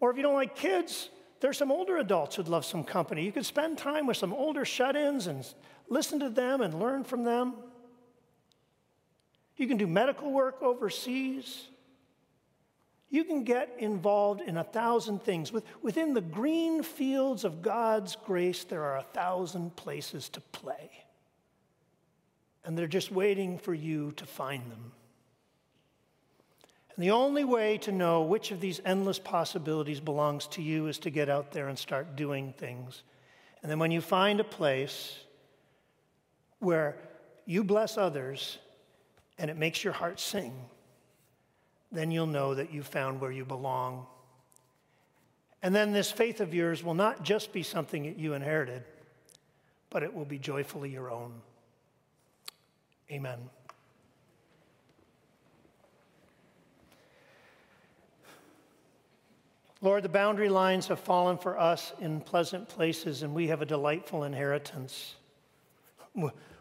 Or 0.00 0.10
if 0.10 0.16
you 0.16 0.22
don't 0.22 0.34
like 0.34 0.56
kids, 0.56 1.10
there's 1.42 1.58
some 1.58 1.70
older 1.70 1.98
adults 1.98 2.36
who'd 2.36 2.48
love 2.48 2.64
some 2.64 2.84
company. 2.84 3.24
You 3.24 3.32
could 3.32 3.44
spend 3.44 3.76
time 3.76 4.06
with 4.06 4.16
some 4.16 4.32
older 4.32 4.64
shut 4.64 4.96
ins 4.96 5.26
and 5.26 5.44
listen 5.88 6.20
to 6.20 6.30
them 6.30 6.62
and 6.62 6.80
learn 6.80 7.04
from 7.04 7.24
them. 7.24 7.54
You 9.56 9.66
can 9.66 9.76
do 9.76 9.86
medical 9.86 10.32
work 10.32 10.62
overseas. 10.62 11.68
You 13.10 13.24
can 13.24 13.44
get 13.44 13.74
involved 13.78 14.40
in 14.40 14.56
a 14.56 14.64
thousand 14.64 15.22
things. 15.22 15.52
within 15.82 16.14
the 16.14 16.22
green 16.22 16.82
fields 16.82 17.44
of 17.44 17.60
God's 17.60 18.16
grace, 18.16 18.64
there 18.64 18.84
are 18.84 18.96
a 18.96 19.06
thousand 19.12 19.76
places 19.76 20.30
to 20.30 20.40
play 20.40 20.90
and 22.64 22.78
they're 22.78 22.86
just 22.86 23.10
waiting 23.10 23.58
for 23.58 23.74
you 23.74 24.12
to 24.12 24.26
find 24.26 24.62
them. 24.70 24.92
And 26.94 27.04
the 27.04 27.10
only 27.12 27.44
way 27.44 27.78
to 27.78 27.92
know 27.92 28.22
which 28.22 28.50
of 28.50 28.60
these 28.60 28.80
endless 28.84 29.18
possibilities 29.18 30.00
belongs 30.00 30.46
to 30.48 30.62
you 30.62 30.88
is 30.88 30.98
to 31.00 31.10
get 31.10 31.28
out 31.28 31.52
there 31.52 31.68
and 31.68 31.78
start 31.78 32.16
doing 32.16 32.52
things. 32.58 33.02
And 33.62 33.70
then 33.70 33.78
when 33.78 33.90
you 33.90 34.00
find 34.00 34.40
a 34.40 34.44
place 34.44 35.18
where 36.58 36.96
you 37.46 37.64
bless 37.64 37.96
others 37.96 38.58
and 39.38 39.50
it 39.50 39.56
makes 39.56 39.82
your 39.82 39.92
heart 39.92 40.20
sing, 40.20 40.54
then 41.90 42.10
you'll 42.10 42.26
know 42.26 42.54
that 42.54 42.72
you 42.72 42.82
found 42.82 43.20
where 43.20 43.32
you 43.32 43.44
belong. 43.44 44.06
And 45.62 45.74
then 45.74 45.92
this 45.92 46.10
faith 46.10 46.40
of 46.40 46.52
yours 46.52 46.82
will 46.82 46.94
not 46.94 47.22
just 47.22 47.52
be 47.52 47.62
something 47.62 48.04
that 48.04 48.18
you 48.18 48.34
inherited, 48.34 48.82
but 49.90 50.02
it 50.02 50.12
will 50.12 50.24
be 50.24 50.38
joyfully 50.38 50.90
your 50.90 51.10
own. 51.10 51.32
Amen. 53.10 53.38
Lord, 59.82 60.04
the 60.04 60.08
boundary 60.08 60.48
lines 60.48 60.86
have 60.86 61.00
fallen 61.00 61.36
for 61.36 61.58
us 61.58 61.92
in 62.00 62.20
pleasant 62.20 62.68
places, 62.68 63.24
and 63.24 63.34
we 63.34 63.48
have 63.48 63.62
a 63.62 63.66
delightful 63.66 64.22
inheritance. 64.22 65.16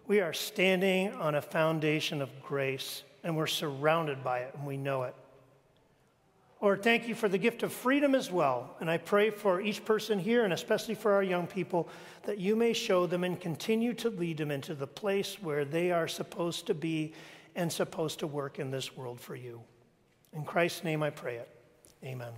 We 0.07 0.19
are 0.21 0.33
standing 0.33 1.13
on 1.13 1.35
a 1.35 1.41
foundation 1.41 2.23
of 2.23 2.29
grace, 2.41 3.03
and 3.23 3.37
we're 3.37 3.45
surrounded 3.45 4.23
by 4.23 4.39
it, 4.39 4.55
and 4.55 4.65
we 4.65 4.75
know 4.75 5.03
it. 5.03 5.13
Lord, 6.61 6.81
thank 6.81 7.07
you 7.07 7.13
for 7.13 7.29
the 7.29 7.37
gift 7.37 7.61
of 7.61 7.71
freedom 7.71 8.15
as 8.15 8.31
well. 8.31 8.75
And 8.79 8.89
I 8.89 8.97
pray 8.97 9.29
for 9.29 9.61
each 9.61 9.85
person 9.85 10.17
here, 10.17 10.43
and 10.43 10.53
especially 10.53 10.95
for 10.95 11.11
our 11.11 11.23
young 11.23 11.45
people, 11.45 11.89
that 12.23 12.39
you 12.39 12.55
may 12.55 12.73
show 12.73 13.05
them 13.05 13.23
and 13.23 13.39
continue 13.39 13.93
to 13.95 14.09
lead 14.09 14.37
them 14.37 14.49
into 14.49 14.73
the 14.73 14.87
place 14.87 15.37
where 15.41 15.63
they 15.63 15.91
are 15.91 16.07
supposed 16.07 16.65
to 16.67 16.73
be 16.73 17.13
and 17.55 17.71
supposed 17.71 18.19
to 18.19 18.27
work 18.27 18.57
in 18.57 18.71
this 18.71 18.97
world 18.97 19.19
for 19.19 19.35
you. 19.35 19.61
In 20.33 20.43
Christ's 20.43 20.83
name 20.83 21.03
I 21.03 21.11
pray 21.11 21.35
it. 21.35 21.49
Amen. 22.03 22.33